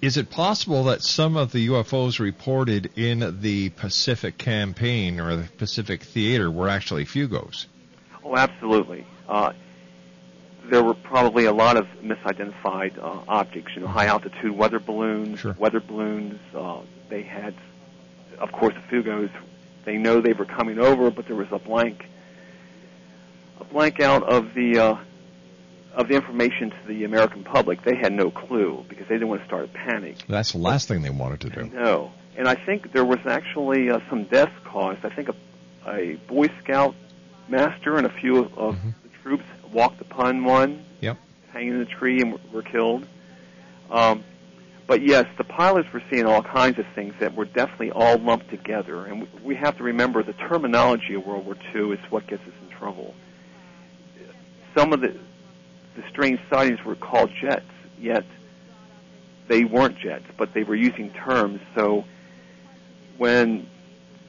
Is 0.00 0.16
it 0.16 0.30
possible 0.30 0.84
that 0.84 1.02
some 1.02 1.36
of 1.36 1.52
the 1.52 1.68
UFOs 1.68 2.18
reported 2.20 2.90
in 2.96 3.40
the 3.42 3.68
Pacific 3.68 4.38
campaign 4.38 5.20
or 5.20 5.36
the 5.36 5.48
Pacific 5.58 6.02
theater 6.02 6.50
were 6.50 6.70
actually 6.70 7.04
fugos? 7.04 7.66
Oh, 8.24 8.34
absolutely. 8.34 9.06
Uh, 9.28 9.52
there 10.70 10.82
were 10.82 10.94
probably 10.94 11.44
a 11.44 11.52
lot 11.52 11.76
of 11.76 11.86
misidentified 12.02 12.96
uh, 12.98 13.24
objects. 13.28 13.72
You 13.74 13.82
know, 13.82 13.88
high 13.88 14.06
altitude 14.06 14.52
weather 14.56 14.78
balloons, 14.78 15.44
weather 15.44 15.80
balloons. 15.80 16.40
Uh, 16.54 16.80
they 17.08 17.22
had, 17.22 17.54
of 18.38 18.52
course, 18.52 18.74
the 18.74 18.80
Fugos. 18.80 19.30
They 19.84 19.96
know 19.96 20.20
they 20.20 20.32
were 20.32 20.44
coming 20.44 20.78
over, 20.78 21.10
but 21.10 21.26
there 21.26 21.36
was 21.36 21.48
a 21.50 21.58
blank, 21.58 22.06
a 23.60 23.64
blank 23.64 24.00
out 24.00 24.22
of 24.22 24.54
the 24.54 24.78
uh, 24.78 24.96
of 25.94 26.08
the 26.08 26.14
information 26.14 26.70
to 26.70 26.76
the 26.86 27.04
American 27.04 27.42
public. 27.42 27.82
They 27.82 27.96
had 27.96 28.12
no 28.12 28.30
clue 28.30 28.84
because 28.88 29.08
they 29.08 29.16
didn't 29.16 29.28
want 29.28 29.40
to 29.42 29.46
start 29.46 29.64
a 29.64 29.68
panic. 29.68 30.18
That's 30.28 30.52
the 30.52 30.58
last 30.58 30.88
thing 30.88 31.02
they 31.02 31.10
wanted 31.10 31.40
to 31.40 31.50
do. 31.50 31.64
No, 31.64 32.12
and 32.36 32.46
I 32.48 32.54
think 32.54 32.92
there 32.92 33.04
was 33.04 33.20
actually 33.26 33.90
uh, 33.90 33.98
some 34.08 34.24
deaths 34.24 34.52
caused. 34.64 35.04
I 35.04 35.10
think 35.10 35.28
a, 35.28 35.34
a 35.90 36.14
Boy 36.28 36.48
Scout 36.62 36.94
master 37.48 37.96
and 37.96 38.06
a 38.06 38.12
few 38.20 38.38
of, 38.44 38.58
of 38.58 38.78
the 39.02 39.08
troops 39.22 39.44
walked 39.72 40.00
upon 40.00 40.44
one, 40.44 40.84
Yep. 41.00 41.16
hanging 41.52 41.72
in 41.72 41.78
the 41.78 41.84
tree, 41.86 42.20
and 42.20 42.32
were, 42.32 42.40
were 42.52 42.62
killed. 42.62 43.06
Um, 43.90 44.24
but 44.86 45.02
yes, 45.02 45.26
the 45.38 45.44
pilots 45.44 45.92
were 45.92 46.02
seeing 46.10 46.26
all 46.26 46.42
kinds 46.42 46.78
of 46.78 46.86
things 46.94 47.14
that 47.20 47.34
were 47.34 47.44
definitely 47.44 47.92
all 47.92 48.18
lumped 48.18 48.50
together, 48.50 49.06
and 49.06 49.22
we, 49.22 49.28
we 49.42 49.54
have 49.54 49.76
to 49.78 49.84
remember 49.84 50.22
the 50.22 50.32
terminology 50.32 51.14
of 51.14 51.24
World 51.24 51.46
War 51.46 51.56
II 51.74 51.92
is 51.92 52.00
what 52.10 52.26
gets 52.26 52.42
us 52.42 52.54
in 52.62 52.76
trouble. 52.76 53.14
Some 54.74 54.92
of 54.92 55.00
the 55.00 55.16
the 55.96 56.08
strange 56.08 56.40
sightings 56.48 56.84
were 56.84 56.94
called 56.94 57.30
jets, 57.40 57.66
yet 57.98 58.24
they 59.48 59.64
weren't 59.64 59.98
jets, 59.98 60.24
but 60.36 60.54
they 60.54 60.62
were 60.62 60.76
using 60.76 61.10
terms. 61.10 61.60
So 61.74 62.04
when 63.18 63.66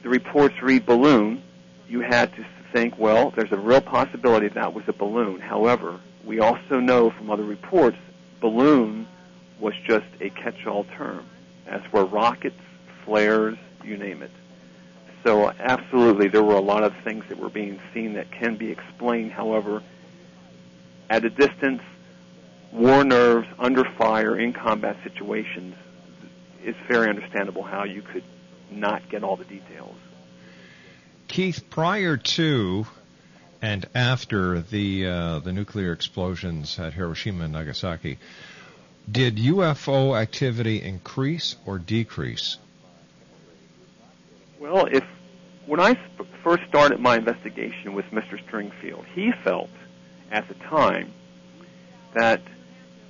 the 0.01 0.09
reports 0.09 0.55
read 0.61 0.85
balloon, 0.85 1.43
you 1.87 2.01
had 2.01 2.35
to 2.35 2.45
think, 2.71 2.97
well, 2.97 3.31
there's 3.31 3.51
a 3.51 3.57
real 3.57 3.81
possibility 3.81 4.47
that 4.49 4.73
was 4.73 4.83
a 4.87 4.93
balloon. 4.93 5.39
However, 5.39 5.99
we 6.23 6.39
also 6.39 6.79
know 6.79 7.09
from 7.09 7.29
other 7.29 7.43
reports, 7.43 7.97
balloon 8.39 9.07
was 9.59 9.73
just 9.85 10.07
a 10.19 10.29
catch-all 10.29 10.85
term, 10.95 11.25
as 11.67 11.81
were 11.91 12.05
rockets, 12.05 12.59
flares, 13.05 13.57
you 13.83 13.97
name 13.97 14.21
it. 14.21 14.31
So 15.23 15.51
absolutely, 15.59 16.27
there 16.27 16.43
were 16.43 16.55
a 16.55 16.61
lot 16.61 16.83
of 16.83 16.95
things 17.03 17.25
that 17.29 17.37
were 17.37 17.49
being 17.49 17.79
seen 17.93 18.13
that 18.13 18.31
can 18.31 18.55
be 18.55 18.71
explained. 18.71 19.31
However, 19.31 19.83
at 21.09 21.23
a 21.25 21.29
distance, 21.29 21.81
war 22.71 23.03
nerves, 23.03 23.47
under 23.59 23.83
fire, 23.83 24.35
in 24.37 24.53
combat 24.53 24.97
situations, 25.03 25.75
it's 26.63 26.77
very 26.87 27.09
understandable 27.09 27.63
how 27.63 27.83
you 27.83 28.01
could 28.01 28.23
not 28.71 29.07
get 29.09 29.23
all 29.23 29.35
the 29.35 29.45
details. 29.45 29.95
Keith, 31.31 31.69
prior 31.69 32.17
to 32.17 32.85
and 33.61 33.85
after 33.95 34.59
the 34.59 35.07
uh, 35.07 35.39
the 35.39 35.53
nuclear 35.53 35.93
explosions 35.93 36.77
at 36.77 36.93
Hiroshima 36.93 37.45
and 37.45 37.53
Nagasaki, 37.53 38.17
did 39.09 39.37
UFO 39.37 40.19
activity 40.19 40.81
increase 40.81 41.55
or 41.65 41.79
decrease? 41.79 42.57
Well, 44.59 44.87
if 44.91 45.05
when 45.67 45.79
I 45.79 45.93
sp- 45.95 46.27
first 46.43 46.63
started 46.67 46.99
my 46.99 47.15
investigation 47.15 47.93
with 47.93 48.07
Mr. 48.07 48.37
Stringfield, 48.45 49.05
he 49.15 49.31
felt 49.31 49.69
at 50.31 50.49
the 50.49 50.55
time 50.55 51.13
that 52.13 52.41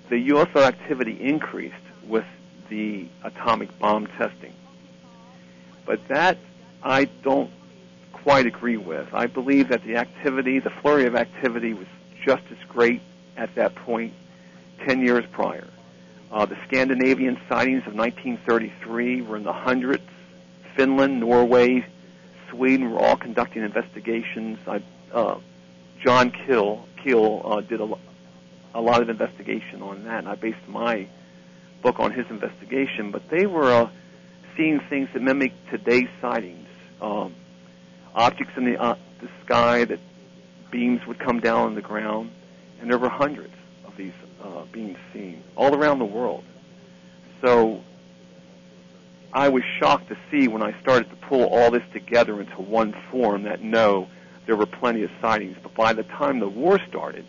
the 0.10 0.29
UFO 0.29 0.62
activity 0.62 1.19
increased 1.19 1.73
with 2.05 2.25
the 2.69 3.07
atomic 3.23 3.79
bomb 3.79 4.05
testing. 4.05 4.53
But 5.88 6.07
that 6.10 6.38
I 6.84 7.05
don't 7.05 7.49
quite 8.23 8.45
agree 8.45 8.77
with. 8.77 9.13
I 9.13 9.27
believe 9.27 9.69
that 9.69 9.84
the 9.84 9.97
activity, 9.97 10.60
the 10.60 10.69
flurry 10.69 11.05
of 11.05 11.15
activity, 11.15 11.73
was 11.73 11.88
just 12.23 12.43
as 12.51 12.57
great 12.67 13.01
at 13.38 13.55
that 13.55 13.75
point 13.75 14.13
10 14.86 15.01
years 15.01 15.25
prior. 15.31 15.67
Uh, 16.31 16.45
the 16.45 16.57
Scandinavian 16.67 17.39
sightings 17.49 17.86
of 17.88 17.93
1933 17.93 19.21
were 19.21 19.38
in 19.38 19.43
the 19.43 19.53
hundreds. 19.53 20.03
Finland, 20.75 21.19
Norway, 21.19 21.86
Sweden 22.49 22.91
were 22.91 22.99
all 22.99 23.17
conducting 23.17 23.63
investigations. 23.63 24.57
I, 24.67 24.81
uh, 25.12 25.39
John 26.01 26.31
Kill, 26.31 26.86
Keel 27.03 27.41
uh, 27.43 27.62
did 27.62 27.81
a, 27.81 27.93
a 28.73 28.81
lot 28.81 29.01
of 29.01 29.10
investigation 29.10 29.81
on 29.81 30.05
that, 30.05 30.19
and 30.19 30.29
I 30.29 30.36
based 30.36 30.67
my 30.67 31.07
book 31.81 31.99
on 31.99 32.12
his 32.12 32.25
investigation. 32.29 33.12
But 33.12 33.29
they 33.29 33.45
were 33.45 33.71
uh, 33.71 33.89
seeing 34.55 34.79
things 34.89 35.10
that 35.13 35.21
mimic 35.21 35.53
today's 35.69 36.10
sightings. 36.21 36.67
Um, 37.01 37.36
objects 38.13 38.54
in 38.58 38.65
the, 38.65 38.82
uh, 38.82 38.95
the 39.21 39.30
sky 39.45 39.86
that 39.86 40.00
beams 40.71 41.06
would 41.06 41.19
come 41.19 41.39
down 41.39 41.65
on 41.67 41.76
the 41.76 41.82
ground, 41.82 42.32
and 42.80 42.89
there 42.89 42.97
were 42.97 43.10
hundreds 43.10 43.54
of 43.86 43.95
these 43.97 44.13
uh, 44.43 44.63
being 44.71 44.97
seen 45.13 45.43
all 45.56 45.76
around 45.76 46.00
the 46.00 46.06
world. 46.06 46.43
So 47.41 47.82
I 49.34 49.50
was 49.50 49.63
shocked 49.80 50.10
to 50.10 50.17
see 50.30 50.47
when 50.47 50.62
I 50.62 50.80
started 50.82 51.10
to 51.10 51.15
pull 51.15 51.45
all 51.45 51.71
this 51.71 51.84
together 51.93 52.39
into 52.39 52.62
one 52.62 52.93
form 53.10 53.43
that 53.43 53.62
no, 53.62 54.08
there 54.45 54.56
were 54.56 54.65
plenty 54.65 55.04
of 55.04 55.12
sightings. 55.21 55.58
But 55.62 55.74
by 55.74 55.93
the 55.93 56.04
time 56.04 56.39
the 56.39 56.50
war 56.50 56.80
started, 56.89 57.26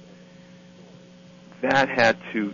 that 1.61 1.89
had 1.89 2.19
to, 2.33 2.53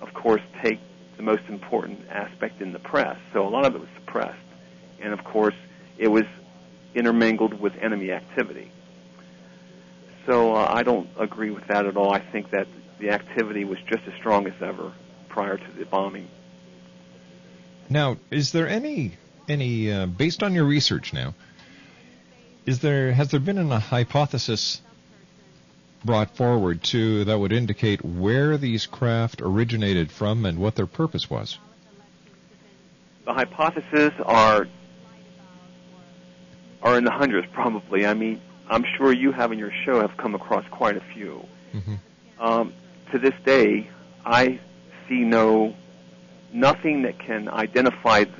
of 0.00 0.12
course, 0.14 0.42
take 0.62 0.80
the 1.16 1.22
most 1.22 1.42
important 1.48 2.08
aspect 2.10 2.60
in 2.60 2.72
the 2.72 2.78
press. 2.78 3.16
So 3.32 3.46
a 3.46 3.50
lot 3.50 3.64
of 3.64 3.74
it 3.74 3.80
was 3.80 3.90
suppressed. 3.96 4.38
And 5.00 5.12
of 5.12 5.22
course, 5.24 5.54
it 5.96 6.08
was 6.08 6.24
intermingled 6.94 7.58
with 7.60 7.74
enemy 7.80 8.12
activity. 8.12 8.70
So 10.26 10.54
uh, 10.54 10.66
I 10.70 10.82
don't 10.82 11.08
agree 11.18 11.50
with 11.50 11.66
that 11.68 11.86
at 11.86 11.96
all. 11.96 12.12
I 12.12 12.20
think 12.20 12.50
that 12.50 12.66
the 12.98 13.10
activity 13.10 13.64
was 13.64 13.78
just 13.88 14.02
as 14.06 14.14
strong 14.14 14.46
as 14.46 14.54
ever 14.60 14.92
prior 15.28 15.56
to 15.56 15.72
the 15.78 15.86
bombing. 15.86 16.28
Now, 17.88 18.18
is 18.30 18.52
there 18.52 18.68
any 18.68 19.16
any 19.48 19.90
uh, 19.90 20.06
based 20.06 20.42
on 20.42 20.54
your 20.54 20.64
research 20.64 21.12
now? 21.12 21.34
Is 22.66 22.80
there 22.80 23.12
has 23.12 23.30
there 23.30 23.40
been 23.40 23.58
a 23.58 23.78
hypothesis 23.78 24.82
brought 26.04 26.36
forward 26.36 26.82
to 26.84 27.24
that 27.24 27.38
would 27.38 27.52
indicate 27.52 28.04
where 28.04 28.58
these 28.58 28.86
craft 28.86 29.40
originated 29.40 30.12
from 30.12 30.44
and 30.44 30.58
what 30.58 30.74
their 30.74 30.86
purpose 30.86 31.30
was? 31.30 31.58
The 33.24 33.32
hypotheses 33.32 34.12
are 34.24 34.66
are 36.82 36.96
in 36.96 37.04
the 37.04 37.10
hundreds, 37.10 37.46
probably. 37.52 38.06
I 38.06 38.14
mean, 38.14 38.40
I'm 38.68 38.84
sure 38.96 39.12
you 39.12 39.32
have 39.32 39.52
in 39.52 39.58
your 39.58 39.72
show 39.84 40.00
have 40.00 40.16
come 40.16 40.34
across 40.34 40.64
quite 40.70 40.96
a 40.96 41.00
few. 41.14 41.44
Um, 42.38 42.72
to 43.12 43.18
this 43.18 43.34
day, 43.44 43.90
I 44.24 44.60
see 45.08 45.20
no 45.24 45.74
nothing 46.52 47.02
that 47.02 47.18
can 47.18 47.48
identify 47.48 48.24
the, 48.24 48.30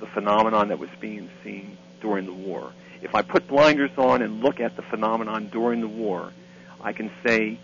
the 0.00 0.06
phenomenon 0.06 0.68
that 0.68 0.78
was 0.78 0.90
being 1.00 1.28
seen 1.42 1.76
during 2.00 2.26
the 2.26 2.32
war. 2.32 2.72
If 3.02 3.14
I 3.14 3.22
put 3.22 3.46
blinders 3.48 3.90
on 3.96 4.22
and 4.22 4.40
look 4.42 4.60
at 4.60 4.76
the 4.76 4.82
phenomenon 4.82 5.48
during 5.48 5.80
the 5.80 5.88
war, 5.88 6.32
I 6.80 6.92
can 6.92 7.10
say, 7.24 7.58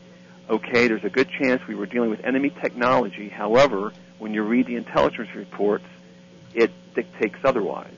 okay, 0.49 0.89
there's 0.89 1.05
a 1.05 1.11
good 1.11 1.28
chance 1.30 1.66
we 1.66 1.74
were 1.74 1.87
dealing 1.87 2.11
with 2.11 2.24
enemy 2.24 2.51
technology. 2.51 3.28
However, 3.28 3.93
when 4.18 4.35
you 4.35 4.43
read 4.43 4.66
the 4.66 4.76
intelligence 4.76 5.35
reports, 5.35 5.85
it 6.55 6.70
dictates 6.95 7.37
otherwise. 7.45 7.95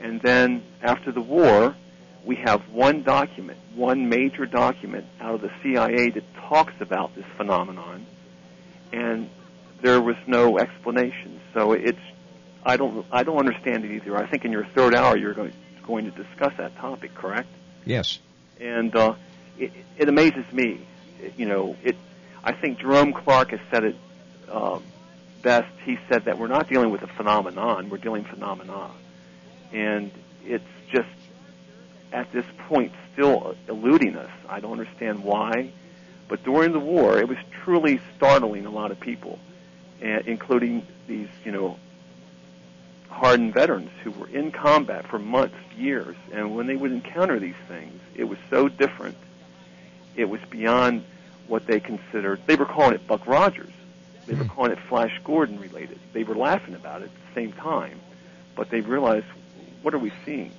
And 0.00 0.20
then 0.20 0.62
after 0.82 1.12
the 1.12 1.20
war, 1.20 1.74
we 2.24 2.36
have 2.36 2.60
one 2.70 3.02
document, 3.02 3.58
one 3.74 4.08
major 4.08 4.46
document 4.46 5.06
out 5.20 5.34
of 5.34 5.40
the 5.40 5.50
CIA 5.62 6.10
that 6.10 6.24
talks 6.48 6.74
about 6.80 7.14
this 7.14 7.24
phenomenon, 7.36 8.06
and 8.92 9.30
there 9.80 10.00
was 10.00 10.16
no 10.26 10.58
explanation. 10.58 11.40
So 11.54 11.72
it's 11.72 11.98
I 12.64 12.76
don't 12.76 13.06
I 13.10 13.22
don't 13.22 13.38
understand 13.38 13.84
it 13.84 13.92
either. 13.92 14.16
I 14.16 14.26
think 14.26 14.44
in 14.44 14.52
your 14.52 14.66
third 14.66 14.94
hour 14.94 15.16
you're 15.16 15.34
going 15.34 15.52
going 15.86 16.04
to 16.04 16.10
discuss 16.10 16.52
that 16.58 16.76
topic, 16.76 17.14
correct? 17.14 17.48
Yes. 17.86 18.18
And 18.60 18.94
uh, 18.94 19.14
it, 19.58 19.72
it 19.96 20.08
amazes 20.08 20.50
me. 20.52 20.80
It- 21.22 21.34
you 21.36 21.46
know, 21.46 21.76
it. 21.82 21.96
I 22.44 22.52
think 22.52 22.78
Jerome 22.78 23.12
Clark 23.12 23.50
has 23.50 23.60
said 23.72 23.82
it 23.84 23.96
uh, 24.48 24.78
best. 25.42 25.68
He 25.84 25.98
said 26.08 26.26
that 26.26 26.38
we're 26.38 26.46
not 26.46 26.68
dealing 26.68 26.90
with 26.90 27.02
a 27.02 27.08
phenomenon; 27.08 27.90
we're 27.90 27.96
dealing 27.98 28.22
phenomena, 28.24 28.90
and 29.72 30.10
it's 30.44 30.64
just 30.90 31.08
at 32.12 32.30
this 32.32 32.46
point 32.68 32.92
still 33.12 33.54
eluding 33.68 34.16
us. 34.16 34.30
I 34.48 34.60
don't 34.60 34.72
understand 34.72 35.22
why, 35.22 35.72
but 36.28 36.42
during 36.42 36.72
the 36.72 36.80
war, 36.80 37.18
it 37.18 37.28
was 37.28 37.38
truly 37.64 38.00
startling 38.16 38.66
a 38.66 38.70
lot 38.70 38.90
of 38.90 39.00
people, 39.00 39.38
and 40.00 40.26
including 40.26 40.86
these, 41.06 41.28
you 41.44 41.52
know, 41.52 41.78
hardened 43.08 43.54
veterans 43.54 43.90
who 44.04 44.10
were 44.12 44.28
in 44.28 44.52
combat 44.52 45.06
for 45.08 45.18
months, 45.18 45.56
years, 45.76 46.16
and 46.32 46.54
when 46.54 46.66
they 46.66 46.76
would 46.76 46.92
encounter 46.92 47.38
these 47.38 47.56
things, 47.66 48.00
it 48.14 48.24
was 48.24 48.38
so 48.50 48.68
different. 48.68 49.16
It 50.16 50.28
was 50.28 50.40
beyond 50.50 51.04
what 51.46 51.66
they 51.66 51.80
considered. 51.80 52.40
They 52.46 52.56
were 52.56 52.66
calling 52.66 52.94
it 52.94 53.06
Buck 53.06 53.26
Rogers. 53.26 53.72
They 54.26 54.34
were 54.34 54.44
hmm. 54.44 54.50
calling 54.50 54.72
it 54.72 54.78
Flash 54.88 55.18
Gordon 55.24 55.58
related. 55.58 55.98
They 56.12 56.24
were 56.24 56.34
laughing 56.34 56.74
about 56.74 57.02
it 57.02 57.06
at 57.06 57.10
the 57.10 57.40
same 57.40 57.52
time, 57.52 57.98
but 58.54 58.70
they 58.70 58.82
realized, 58.82 59.26
what 59.82 59.94
are 59.94 59.98
we 59.98 60.12
seeing? 60.24 60.52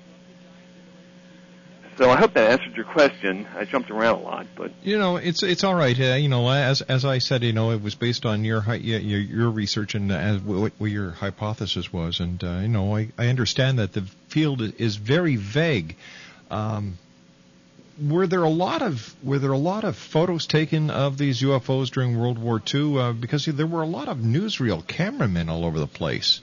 So 1.99 2.09
I 2.09 2.15
hope 2.15 2.33
that 2.35 2.49
answered 2.49 2.77
your 2.77 2.85
question. 2.85 3.45
I 3.57 3.65
jumped 3.65 3.91
around 3.91 4.19
a 4.19 4.21
lot, 4.21 4.47
but 4.55 4.71
You 4.83 4.97
know, 4.97 5.17
it's 5.17 5.43
it's 5.43 5.65
all 5.65 5.75
right. 5.75 5.99
Uh, 5.99 6.15
you 6.15 6.29
know, 6.29 6.49
as 6.49 6.81
as 6.81 7.03
I 7.03 7.17
said, 7.17 7.43
you 7.43 7.51
know, 7.51 7.71
it 7.71 7.81
was 7.81 7.93
based 7.93 8.25
on 8.25 8.45
your 8.45 8.63
your, 8.75 9.19
your 9.19 9.49
research 9.49 9.95
and 9.95 10.09
as 10.09 10.39
what, 10.39 10.71
what 10.77 10.89
your 10.89 11.11
hypothesis 11.11 11.91
was, 11.91 12.21
and 12.21 12.41
uh, 12.41 12.59
you 12.61 12.69
know, 12.69 12.95
I 12.95 13.09
I 13.17 13.27
understand 13.27 13.79
that 13.79 13.91
the 13.91 14.03
field 14.29 14.61
is 14.61 14.95
very 14.95 15.35
vague. 15.35 15.97
Um, 16.49 16.97
were 18.01 18.27
there 18.27 18.43
a 18.43 18.49
lot 18.49 18.81
of 18.81 19.13
were 19.21 19.39
there 19.39 19.51
a 19.51 19.57
lot 19.57 19.83
of 19.83 19.97
photos 19.97 20.47
taken 20.47 20.89
of 20.89 21.17
these 21.17 21.41
UFOs 21.41 21.89
during 21.91 22.17
World 22.17 22.39
War 22.39 22.61
II? 22.73 22.97
Uh, 22.97 23.11
because 23.11 23.45
there 23.45 23.67
were 23.67 23.81
a 23.81 23.87
lot 23.87 24.07
of 24.07 24.19
newsreel 24.19 24.87
cameramen 24.87 25.49
all 25.49 25.65
over 25.65 25.79
the 25.79 25.87
place. 25.87 26.39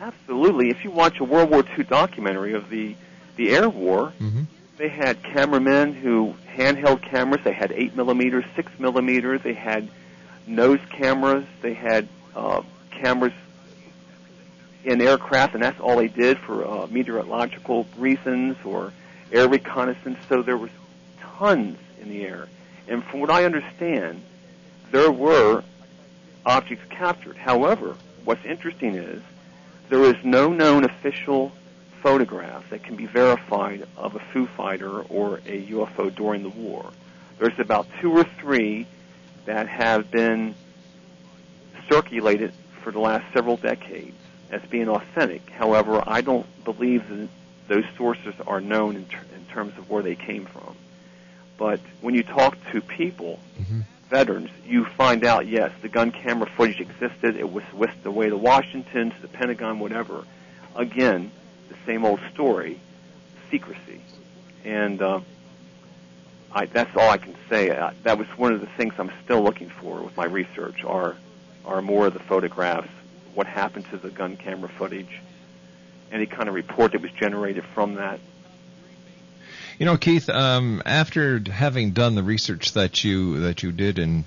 Absolutely, 0.00 0.70
if 0.70 0.84
you 0.84 0.90
watch 0.90 1.20
a 1.20 1.24
World 1.24 1.50
War 1.50 1.64
II 1.76 1.84
documentary 1.84 2.54
of 2.54 2.70
the 2.70 2.94
the 3.36 3.50
air 3.50 3.68
war, 3.68 4.12
Mhm. 4.20 4.46
they 4.76 4.88
had 4.88 5.22
cameramen 5.22 5.94
who 5.94 6.34
handheld 6.56 7.00
cameras. 7.02 7.42
They 7.44 7.52
had 7.52 7.72
eight 7.72 7.96
millimeters, 7.96 8.44
six 8.54 8.70
millimeters. 8.78 9.40
They 9.42 9.54
had 9.54 9.88
nose 10.46 10.80
cameras. 10.90 11.44
They 11.62 11.74
had 11.74 12.08
uh, 12.36 12.62
cameras 12.90 13.32
in 14.84 15.00
aircraft, 15.00 15.54
and 15.54 15.62
that's 15.62 15.80
all 15.80 15.96
they 15.96 16.08
did 16.08 16.38
for 16.38 16.64
uh, 16.66 16.86
meteorological 16.90 17.86
reasons 17.96 18.56
or 18.64 18.92
air 19.32 19.48
reconnaissance. 19.48 20.18
So 20.28 20.42
there 20.42 20.56
was 20.56 20.70
tons 21.38 21.78
in 22.02 22.10
the 22.10 22.24
air, 22.26 22.48
and 22.88 23.02
from 23.04 23.20
what 23.20 23.30
I 23.30 23.44
understand, 23.44 24.20
there 24.90 25.10
were 25.10 25.62
objects 26.44 26.84
captured. 26.90 27.36
However, 27.36 27.94
what's 28.24 28.44
interesting 28.44 28.94
is 28.96 29.22
there 29.90 30.04
is 30.04 30.14
no 30.24 30.52
known 30.52 30.84
official 30.84 31.52
photograph 32.00 32.70
that 32.70 32.82
can 32.82 32.96
be 32.96 33.06
verified 33.06 33.86
of 33.96 34.14
a 34.14 34.20
Foo 34.32 34.46
Fighter 34.46 35.00
or 35.02 35.38
a 35.38 35.66
UFO 35.66 36.14
during 36.14 36.42
the 36.44 36.48
war. 36.48 36.90
There's 37.38 37.58
about 37.58 37.86
two 38.00 38.12
or 38.12 38.24
three 38.24 38.86
that 39.44 39.68
have 39.68 40.10
been 40.10 40.54
circulated 41.90 42.54
for 42.82 42.92
the 42.92 43.00
last 43.00 43.30
several 43.34 43.56
decades 43.56 44.16
as 44.50 44.62
being 44.70 44.88
authentic. 44.88 45.50
However, 45.50 46.02
I 46.06 46.20
don't 46.20 46.46
believe 46.64 47.08
that 47.08 47.28
those 47.68 47.84
sources 47.96 48.34
are 48.46 48.60
known 48.60 48.96
in, 48.96 49.04
ter- 49.06 49.26
in 49.34 49.44
terms 49.46 49.76
of 49.76 49.90
where 49.90 50.02
they 50.02 50.14
came 50.14 50.46
from. 50.46 50.76
But 51.58 51.80
when 52.00 52.14
you 52.14 52.22
talk 52.22 52.56
to 52.72 52.80
people, 52.80 53.38
mm-hmm. 53.60 53.80
Veterans, 54.10 54.50
you 54.66 54.84
find 54.84 55.24
out, 55.24 55.46
yes, 55.46 55.72
the 55.80 55.88
gun 55.88 56.10
camera 56.10 56.46
footage 56.56 56.80
existed. 56.80 57.36
It 57.36 57.50
was 57.50 57.64
whisked 57.72 58.04
away 58.04 58.28
to 58.28 58.36
Washington, 58.36 59.12
to 59.12 59.22
the 59.22 59.28
Pentagon, 59.28 59.78
whatever. 59.78 60.24
Again, 60.74 61.30
the 61.68 61.76
same 61.86 62.04
old 62.04 62.20
story, 62.34 62.80
secrecy. 63.50 64.00
And 64.64 65.00
uh, 65.00 65.20
I, 66.52 66.66
that's 66.66 66.94
all 66.96 67.08
I 67.08 67.18
can 67.18 67.36
say. 67.48 67.70
Uh, 67.70 67.92
that 68.02 68.18
was 68.18 68.26
one 68.36 68.52
of 68.52 68.60
the 68.60 68.66
things 68.66 68.94
I'm 68.98 69.12
still 69.24 69.42
looking 69.42 69.70
for 69.70 70.02
with 70.02 70.16
my 70.16 70.26
research 70.26 70.84
are, 70.84 71.16
are 71.64 71.80
more 71.80 72.08
of 72.08 72.12
the 72.12 72.20
photographs, 72.20 72.90
what 73.34 73.46
happened 73.46 73.88
to 73.90 73.96
the 73.96 74.10
gun 74.10 74.36
camera 74.36 74.68
footage, 74.68 75.20
any 76.10 76.26
kind 76.26 76.48
of 76.48 76.54
report 76.54 76.92
that 76.92 77.00
was 77.00 77.12
generated 77.12 77.64
from 77.74 77.94
that. 77.94 78.18
You 79.80 79.86
know, 79.86 79.96
Keith, 79.96 80.28
um, 80.28 80.82
after 80.84 81.40
having 81.50 81.92
done 81.92 82.14
the 82.14 82.22
research 82.22 82.74
that 82.74 83.02
you 83.02 83.40
that 83.40 83.62
you 83.62 83.72
did 83.72 83.98
in 83.98 84.26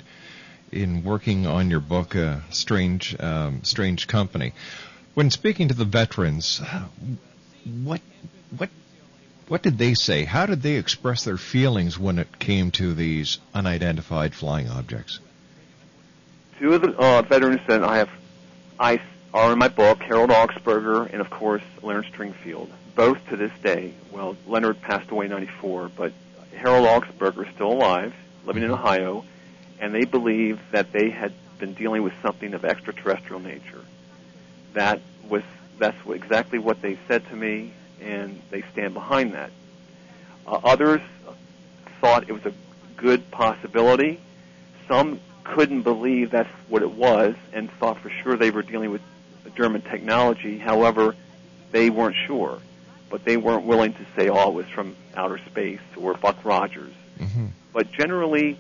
in 0.72 1.04
working 1.04 1.46
on 1.46 1.70
your 1.70 1.80
book, 1.80 2.16
uh, 2.16 2.38
Strange 2.50 3.16
um, 3.20 3.64
Strange 3.64 4.08
Company, 4.08 4.54
when 5.14 5.30
speaking 5.30 5.68
to 5.68 5.76
the 5.76 5.86
veterans, 5.86 6.60
what 7.84 8.02
what 8.58 8.72
what 9.48 9.62
did 9.62 9.78
they 9.78 9.94
say? 9.94 10.24
How 10.24 10.48
did 10.48 10.64
they 10.64 10.78
express 10.78 11.24
their 11.24 11.38
feelings 11.38 12.00
when 12.00 12.18
it 12.18 12.40
came 12.40 12.72
to 12.72 12.96
these 12.96 13.38
unidentified 13.54 14.34
flying 14.34 14.70
objects? 14.70 15.20
Two 16.58 16.74
of 16.74 16.82
the 16.82 16.98
uh, 16.98 17.22
veterans 17.22 17.62
that 17.68 17.84
I 17.84 17.98
have 17.98 18.10
I 18.80 19.02
are 19.36 19.54
in 19.54 19.60
my 19.60 19.68
book, 19.68 20.02
Harold 20.02 20.32
Augspurger 20.32 21.14
and 21.14 21.22
of 21.22 21.30
course 21.30 21.62
Leonard 21.84 22.06
Stringfield. 22.06 22.70
Both 22.96 23.28
to 23.30 23.38
this 23.38 23.52
day, 23.64 23.94
well, 24.12 24.38
Leonard 24.48 24.82
passed 24.82 25.10
away 25.10 25.26
in 25.26 25.32
'94, 25.32 25.92
but 25.96 26.14
Harold 26.56 26.88
Augspurger 26.88 27.48
is 27.48 27.54
still 27.56 27.72
alive, 27.72 28.14
living 28.46 28.64
in 28.64 28.72
Ohio, 28.72 29.26
and 29.80 29.94
they 29.94 30.06
believe 30.06 30.60
that 30.72 30.92
they 30.92 31.10
had 31.10 31.34
been 31.58 31.74
dealing 31.74 32.04
with 32.04 32.14
something 32.22 32.54
of 32.54 32.64
extraterrestrial 32.66 33.40
nature. 33.40 33.84
That 34.74 35.02
was 35.28 35.44
that's 35.80 35.98
exactly 36.08 36.60
what 36.60 36.82
they 36.82 36.98
said 37.08 37.28
to 37.30 37.36
me, 37.36 37.74
and 38.02 38.42
they 38.52 38.64
stand 38.74 38.94
behind 38.94 39.34
that. 39.34 39.52
Uh, 40.46 40.60
others 40.64 41.02
thought 42.00 42.30
it 42.30 42.34
was 42.34 42.46
a 42.46 42.54
good 42.98 43.32
possibility. 43.32 44.20
Some 44.88 45.20
couldn't 45.44 45.82
believe 45.82 46.32
that's 46.32 46.50
what 46.70 46.82
it 46.82 46.92
was 46.92 47.36
and 47.52 47.72
thought 47.74 48.00
for 48.00 48.10
sure 48.10 48.38
they 48.38 48.52
were 48.52 48.62
dealing 48.62 48.92
with 48.92 49.02
German 49.56 49.82
technology. 49.82 50.58
However, 50.58 51.16
they 51.72 51.90
weren't 51.90 52.16
sure, 52.28 52.60
but 53.10 53.26
they 53.26 53.38
weren't 53.38 53.66
willing 53.66 53.94
to 53.94 54.06
say, 54.16 54.30
"Oh, 54.30 54.50
it 54.50 54.54
was 54.54 54.68
from 54.68 54.96
outer 55.16 55.38
space" 55.38 55.80
or 55.96 56.14
Buck 56.16 56.44
Rogers. 56.44 56.94
Mm-hmm. 57.20 57.48
But 57.74 57.92
generally, 57.92 58.58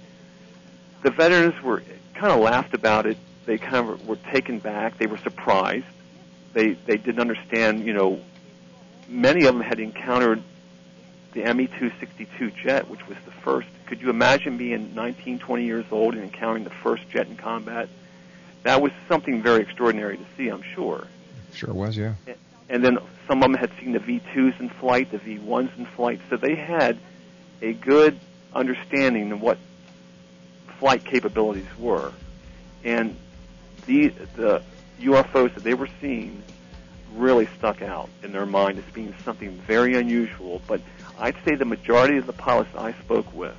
the 1.04 1.12
veterans 1.12 1.62
were 1.62 1.84
kind 2.14 2.32
of 2.32 2.40
laughed 2.40 2.74
about 2.74 3.06
it. 3.06 3.18
They 3.46 3.58
kind 3.58 3.90
of 3.90 4.08
were 4.08 4.16
taken 4.16 4.60
back. 4.60 4.98
They 4.98 5.08
were 5.08 5.18
surprised. 5.18 5.86
They 6.54 6.74
they 6.74 6.98
didn't 6.98 7.20
understand. 7.20 7.86
You 7.86 7.94
know, 7.94 8.22
many 9.08 9.46
of 9.46 9.54
them 9.54 9.64
had 9.64 9.80
encountered 9.80 10.42
the 11.34 11.42
ME-262 11.54 12.56
jet, 12.56 12.90
which 12.90 13.08
was 13.08 13.18
the 13.26 13.32
first. 13.32 13.68
Could 13.88 14.02
you 14.02 14.10
imagine 14.10 14.58
being 14.58 14.94
19, 14.96 15.40
20 15.40 15.66
years 15.66 15.86
old 15.92 16.14
and 16.14 16.24
encountering 16.24 16.64
the 16.64 16.70
first 16.70 17.10
jet 17.10 17.28
in 17.28 17.36
combat? 17.36 17.90
That 18.64 18.82
was 18.82 18.92
something 19.08 19.42
very 19.42 19.62
extraordinary 19.62 20.18
to 20.18 20.26
see, 20.38 20.48
I'm 20.48 20.64
sure. 20.76 21.08
Sure 21.54 21.74
was, 21.74 21.98
yeah. 21.98 22.14
And 22.70 22.84
then 22.84 22.98
some 23.28 23.44
of 23.44 23.52
them 23.52 23.54
had 23.54 23.72
seen 23.80 23.92
the 23.94 24.00
V2s 24.00 24.60
in 24.60 24.70
flight, 24.70 25.12
the 25.12 25.20
V1s 25.20 25.78
in 25.78 25.86
flight, 25.86 26.20
so 26.30 26.38
they 26.38 26.56
had 26.56 26.98
a 27.62 27.74
good 27.74 28.20
understanding 28.54 29.32
of 29.32 29.42
what 29.42 29.58
flight 30.80 31.04
capabilities 31.04 31.68
were. 31.78 32.12
And 32.84 33.16
the 33.86 34.10
the 34.36 34.62
UFOs 35.02 35.54
that 35.56 35.64
they 35.64 35.74
were 35.74 35.90
seeing 36.02 36.44
really 37.16 37.48
stuck 37.58 37.82
out 37.82 38.10
in 38.24 38.32
their 38.32 38.46
mind 38.46 38.80
as 38.80 38.86
being 38.94 39.14
something 39.24 39.52
very 39.68 39.96
unusual. 39.96 40.62
But 40.68 40.82
I'd 41.20 41.36
say 41.46 41.56
the 41.56 41.66
majority 41.66 42.18
of 42.18 42.26
the 42.26 42.34
pilots 42.34 42.70
I 42.76 42.94
spoke 42.94 43.34
with 43.34 43.56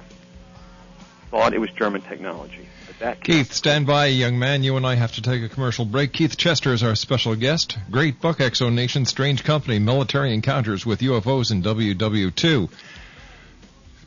thought 1.31 1.55
it 1.55 1.61
was 1.61 1.71
German 1.71 2.01
technology. 2.03 2.69
That 3.01 3.23
Keith, 3.23 3.53
stand 3.53 3.87
by, 3.87 4.07
young 4.07 4.39
man. 4.39 4.63
You 4.63 4.77
and 4.77 4.87
I 4.87 4.95
have 4.95 5.15
to 5.15 5.23
take 5.23 5.43
a 5.43 5.49
commercial 5.49 5.85
break. 5.85 6.13
Keith 6.13 6.37
Chester 6.37 6.73
is 6.73 6.85
our 6.85 6.95
special 6.95 7.35
guest. 7.35 7.77
Great 7.91 8.21
book, 8.21 8.41
X 8.41 8.59
Zone 8.59 8.75
Nation, 8.75 9.05
Strange 9.05 9.43
Company, 9.43 9.79
Military 9.79 10.33
Encounters 10.33 10.87
with 10.87 11.01
UFOs 11.01 11.51
in 11.51 11.63
WW2. 11.63 12.71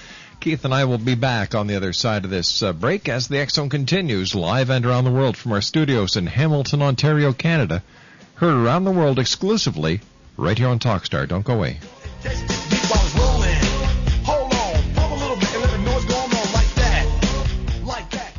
Keith 0.40 0.64
and 0.64 0.72
I 0.72 0.86
will 0.86 0.96
be 0.96 1.14
back 1.14 1.54
on 1.54 1.66
the 1.66 1.76
other 1.76 1.92
side 1.92 2.24
of 2.24 2.30
this 2.30 2.62
uh, 2.62 2.72
break 2.72 3.10
as 3.10 3.28
the 3.28 3.38
X 3.38 3.54
Zone 3.54 3.68
continues 3.68 4.34
live 4.34 4.70
and 4.70 4.86
around 4.86 5.04
the 5.04 5.10
world 5.10 5.36
from 5.36 5.52
our 5.52 5.60
studios 5.60 6.16
in 6.16 6.26
Hamilton, 6.26 6.80
Ontario, 6.80 7.34
Canada. 7.34 7.82
Heard 8.36 8.54
around 8.54 8.84
the 8.84 8.90
world 8.90 9.18
exclusively 9.18 10.00
right 10.38 10.56
here 10.56 10.68
on 10.68 10.78
Talkstar. 10.78 11.28
Don't 11.28 11.44
go 11.44 11.54
away. 11.54 11.78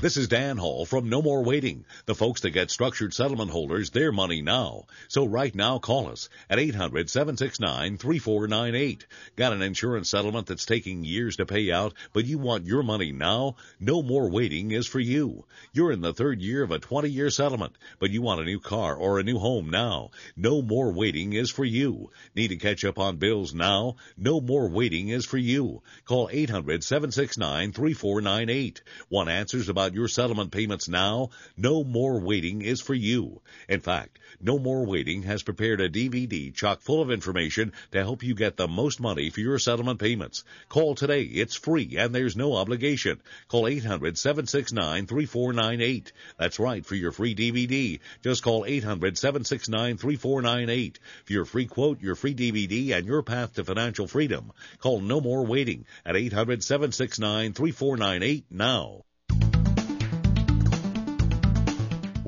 This 0.02 0.18
is 0.18 0.28
Dan 0.28 0.58
Hall 0.58 0.86
from 0.88 1.10
No 1.10 1.22
More 1.22 1.44
Waiting, 1.44 1.86
the 2.08 2.16
folks 2.16 2.42
that 2.42 2.50
get 2.50 2.72
structured 2.72 3.14
settlement 3.14 3.52
holders 3.52 3.92
their 3.92 4.12
money 4.12 4.42
now. 4.42 4.86
So 5.10 5.28
right 5.28 5.54
now 5.54 5.78
call 5.78 6.10
us 6.10 6.28
at 6.50 6.58
800-769-3498. 6.58 9.04
Got 9.36 9.54
an 9.54 9.62
insurance 9.62 10.10
settlement 10.10 10.48
that's 10.48 10.66
taking 10.66 11.04
years 11.04 11.36
to 11.36 11.46
pay 11.46 11.72
out, 11.72 11.94
but 12.14 12.26
you 12.26 12.40
want 12.40 12.66
your 12.66 12.82
money 12.82 13.12
now? 13.12 13.58
No 13.80 14.02
More 14.02 14.32
Waiting 14.32 14.72
is 14.72 14.88
for 14.88 15.00
you. 15.00 15.46
You're 15.72 15.92
in 15.92 16.02
the 16.02 16.16
third 16.16 16.42
year 16.42 16.64
of 16.64 16.72
a 16.72 16.80
20-year 16.80 17.30
settlement, 17.30 17.74
but 18.00 18.10
you 18.10 18.24
want 18.24 18.42
a 18.42 18.46
new 18.46 18.60
car 18.60 18.96
or 18.96 19.20
a 19.20 19.24
new 19.24 19.38
home 19.38 19.70
now. 19.70 20.10
No 20.36 20.64
More 20.64 20.92
Waiting 20.92 21.34
is 21.34 21.52
for 21.52 21.64
you. 21.64 22.10
Need 22.36 22.48
to 22.48 22.56
catch 22.56 22.84
up 22.84 22.98
on 22.98 23.18
bills 23.18 23.54
now? 23.54 23.98
No 24.18 24.42
More 24.42 24.68
Waiting 24.68 25.10
is 25.10 25.28
for 25.28 25.38
you. 25.38 25.84
Call 26.06 26.28
800-769-3498. 26.30 28.82
Want 29.08 29.30
answers 29.30 29.70
about 29.70 29.91
your 29.94 30.08
settlement 30.08 30.52
payments 30.52 30.88
now? 30.88 31.30
No 31.58 31.84
More 31.84 32.20
Waiting 32.20 32.62
is 32.62 32.82
for 32.82 32.94
you. 32.94 33.42
In 33.68 33.80
fact, 33.80 34.20
No 34.40 34.60
More 34.60 34.86
Waiting 34.86 35.24
has 35.24 35.42
prepared 35.44 35.82
a 35.82 35.90
DVD 35.90 36.54
chock 36.54 36.82
full 36.82 37.02
of 37.02 37.12
information 37.12 37.74
to 37.92 38.00
help 38.00 38.24
you 38.24 38.36
get 38.36 38.58
the 38.58 38.68
most 38.68 39.00
money 39.00 39.30
for 39.30 39.42
your 39.42 39.60
settlement 39.60 40.00
payments. 40.00 40.44
Call 40.70 40.96
today. 40.96 41.24
It's 41.24 41.56
free 41.56 41.98
and 41.98 42.14
there's 42.14 42.36
no 42.36 42.56
obligation. 42.56 43.22
Call 43.48 43.64
800-769-3498. 43.64 46.12
That's 46.38 46.60
right, 46.60 46.86
for 46.86 46.96
your 46.96 47.12
free 47.12 47.36
DVD. 47.36 48.00
Just 48.24 48.44
call 48.44 48.66
800-769-3498. 48.66 50.98
For 51.26 51.34
your 51.34 51.46
free 51.46 51.66
quote, 51.66 52.02
your 52.02 52.16
free 52.16 52.36
DVD, 52.36 52.98
and 52.98 53.06
your 53.06 53.24
path 53.24 53.54
to 53.56 53.64
financial 53.64 54.08
freedom. 54.08 54.52
Call 54.80 55.00
No 55.02 55.22
More 55.22 55.46
Waiting 55.46 55.86
at 56.06 56.16
800-769-3498 56.16 58.44
now. 58.50 59.04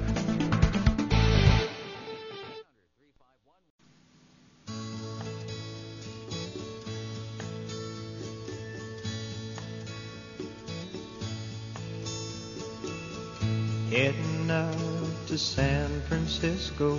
Heading 13.91 14.51
out 14.51 15.27
to 15.27 15.39
San 15.39 16.01
Francisco 16.03 16.97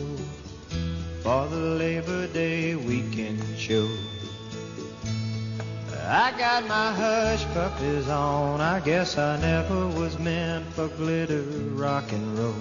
for 1.24 1.48
the 1.48 1.56
Labor 1.56 2.28
Day 2.28 2.76
weekend 2.76 3.42
show. 3.58 3.90
I 6.08 6.38
got 6.38 6.68
my 6.68 6.92
hush 6.94 7.46
puppies 7.54 8.08
on. 8.08 8.62
I 8.62 8.80
guess 8.80 9.18
I 9.18 9.40
never 9.42 9.88
was 9.88 10.20
meant 10.20 10.72
for 10.74 10.88
glitter 10.88 11.42
rock 11.74 12.12
and 12.12 12.38
roll. 12.38 12.54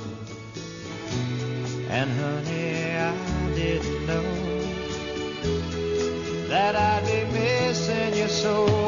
And 1.90 2.10
honey, 2.10 2.96
I 2.96 3.54
didn't 3.54 4.06
know 4.06 4.22
that 6.48 6.74
I'd 6.74 7.04
be 7.04 7.38
missing 7.38 8.14
you 8.14 8.28
so. 8.28 8.83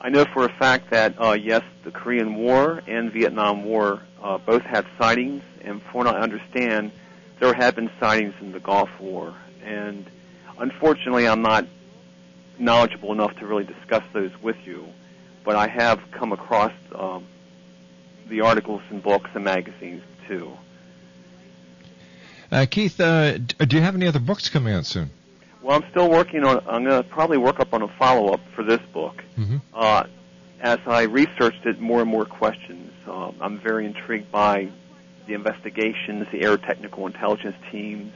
I 0.05 0.09
know 0.09 0.25
for 0.25 0.45
a 0.45 0.49
fact 0.49 0.91
that 0.91 1.15
uh, 1.23 1.35
yes, 1.35 1.63
the 1.85 1.93
Korean 1.93 2.35
War 2.35 2.83
and 2.89 3.13
Vietnam 3.13 3.65
War 3.65 4.03
uh, 4.21 4.37
both 4.39 4.63
had 4.63 4.85
sightings, 4.99 5.45
and 5.61 5.81
from 5.81 5.93
what 5.93 6.07
I 6.09 6.19
understand, 6.19 6.91
there 7.39 7.55
have 7.55 7.77
been 7.77 7.89
sightings 8.01 8.35
in 8.41 8.51
the 8.51 8.59
Gulf 8.59 8.91
War. 8.99 9.33
And 9.65 10.05
unfortunately, 10.59 11.29
I'm 11.29 11.43
not 11.43 11.67
knowledgeable 12.59 13.13
enough 13.13 13.37
to 13.37 13.47
really 13.47 13.63
discuss 13.63 14.03
those 14.13 14.33
with 14.43 14.57
you, 14.65 14.87
but 15.45 15.55
I 15.55 15.69
have 15.69 16.01
come 16.11 16.33
across 16.33 16.73
um, 16.97 17.25
the 18.29 18.41
articles 18.41 18.83
in 18.91 19.01
books 19.01 19.31
and 19.35 19.45
magazines 19.45 20.03
too. 20.27 20.53
Uh, 22.51 22.67
Keith, 22.69 23.01
uh, 23.01 23.39
do 23.39 23.77
you 23.77 23.83
have 23.83 23.95
any 23.95 24.09
other 24.09 24.19
books 24.19 24.49
coming 24.49 24.75
out 24.75 24.85
soon? 24.85 25.11
Well, 25.63 25.81
I'm 25.81 25.89
still 25.91 26.11
working 26.11 26.45
on. 26.45 26.59
I'm 26.67 26.85
going 26.85 27.03
to 27.03 27.09
probably 27.09 27.39
work 27.39 27.61
up 27.61 27.73
on 27.73 27.83
a 27.83 27.89
follow-up 27.89 28.41
for 28.55 28.65
this 28.65 28.81
book. 28.93 29.23
Mm-hmm. 29.39 29.59
Uh, 29.73 30.05
as 30.61 30.81
I 30.87 31.03
researched 31.03 31.65
it, 31.67 31.81
more 31.81 32.01
and 32.01 32.11
more 32.11 32.25
questions. 32.25 32.93
Uh, 33.07 33.33
I'm 33.41 33.59
very 33.59 33.87
intrigued 33.87 34.31
by 34.31 34.69
the 35.27 35.35
investigations, 35.35 36.27
the 36.33 36.43
air 36.43 36.57
technical 36.57 37.07
intelligence 37.07 37.57
teams. 37.71 38.13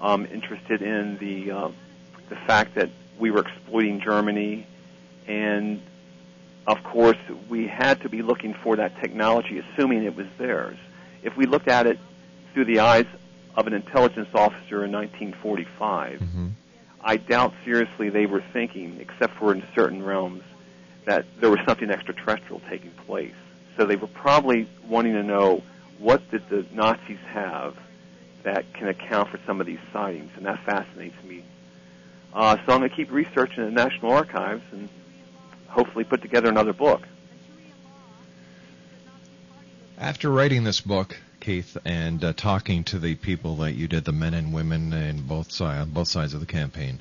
I'm 0.00 0.26
interested 0.26 0.82
in 0.82 1.18
the 1.18 1.50
uh, 1.50 1.70
the 2.28 2.36
fact 2.36 2.76
that 2.76 2.90
we 3.18 3.30
were 3.30 3.40
exploiting 3.40 4.00
Germany, 4.00 4.66
and 5.26 5.82
of 6.66 6.82
course, 6.84 7.18
we 7.48 7.66
had 7.66 8.00
to 8.02 8.08
be 8.08 8.22
looking 8.22 8.54
for 8.54 8.76
that 8.76 9.00
technology, 9.00 9.58
assuming 9.58 10.04
it 10.04 10.16
was 10.16 10.26
theirs. 10.38 10.78
If 11.22 11.36
we 11.36 11.46
looked 11.46 11.68
at 11.68 11.86
it 11.86 11.98
through 12.54 12.66
the 12.66 12.80
eyes 12.80 13.06
of 13.56 13.66
an 13.66 13.72
intelligence 13.72 14.28
officer 14.34 14.84
in 14.84 14.92
1945, 14.92 16.22
I 17.02 17.16
doubt 17.16 17.54
seriously 17.64 18.10
they 18.10 18.26
were 18.26 18.42
thinking, 18.52 18.98
except 19.00 19.34
for 19.38 19.52
in 19.52 19.62
certain 19.74 20.02
realms, 20.02 20.42
that 21.06 21.24
there 21.40 21.50
was 21.50 21.60
something 21.66 21.90
extraterrestrial 21.90 22.60
taking 22.68 22.90
place. 23.06 23.34
So 23.76 23.86
they 23.86 23.96
were 23.96 24.06
probably 24.06 24.68
wanting 24.86 25.14
to 25.14 25.22
know 25.22 25.62
what 25.98 26.30
did 26.30 26.48
the 26.48 26.66
Nazis 26.72 27.18
have 27.28 27.76
that 28.42 28.72
can 28.74 28.88
account 28.88 29.28
for 29.30 29.38
some 29.46 29.60
of 29.60 29.66
these 29.66 29.78
sightings, 29.92 30.30
and 30.36 30.46
that 30.46 30.62
fascinates 30.64 31.16
me 31.24 31.42
Uh, 32.32 32.56
so 32.64 32.72
I'm 32.72 32.78
going 32.78 32.90
to 32.90 32.94
keep 32.96 33.10
researching 33.10 33.64
the 33.64 33.70
National 33.70 34.12
Archives 34.12 34.62
and 34.72 34.88
hopefully 35.68 36.04
put 36.04 36.22
together 36.22 36.48
another 36.48 36.72
book. 36.72 37.02
After 39.98 40.30
writing 40.30 40.64
this 40.64 40.80
book, 40.80 41.18
Keith, 41.40 41.76
and 41.84 42.22
uh, 42.22 42.32
talking 42.32 42.84
to 42.84 42.98
the 42.98 43.14
people 43.14 43.56
that 43.56 43.72
you 43.72 43.88
did, 43.88 44.04
the 44.04 44.12
men 44.12 44.34
and 44.34 44.52
women 44.52 44.92
in 44.92 45.22
both 45.22 45.50
sides, 45.50 45.88
both 45.90 46.08
sides 46.08 46.34
of 46.34 46.40
the 46.40 46.46
campaign, 46.46 47.00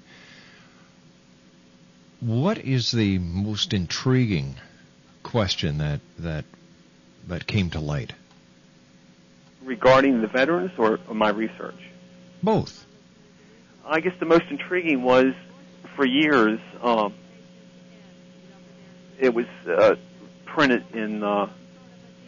what 2.20 2.58
is 2.58 2.92
the 2.92 3.20
most 3.20 3.74
intriguing 3.74 4.56
question 5.24 5.78
that 5.78 6.02
that 6.18 6.46
that 7.28 7.46
came 7.46 7.70
to 7.72 7.80
light? 7.80 8.14
Regarding 9.64 10.22
the 10.22 10.28
veterans 10.28 10.72
or, 10.78 11.00
or 11.08 11.14
my 11.14 11.30
research? 11.30 11.80
Both. 12.42 12.86
I 13.86 14.00
guess 14.00 14.14
the 14.20 14.26
most 14.26 14.46
intriguing 14.50 15.04
was 15.04 15.34
for 15.96 16.06
years 16.06 16.60
um, 16.82 17.14
it 19.20 19.34
was 19.34 19.46
uh, 19.68 19.96
printed 20.46 20.86
in 20.94 21.24
uh, 21.24 21.50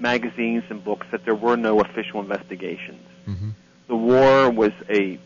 magazines 0.01 0.63
and 0.69 0.83
books 0.83 1.07
that 1.11 1.23
there 1.25 1.35
were 1.35 1.55
no 1.55 1.79
official 1.79 2.19
investigations. 2.19 3.05
Mm-hmm. 3.27 3.49
The 3.87 3.95
war 3.95 4.49
was 4.49 4.71
a 4.89 5.19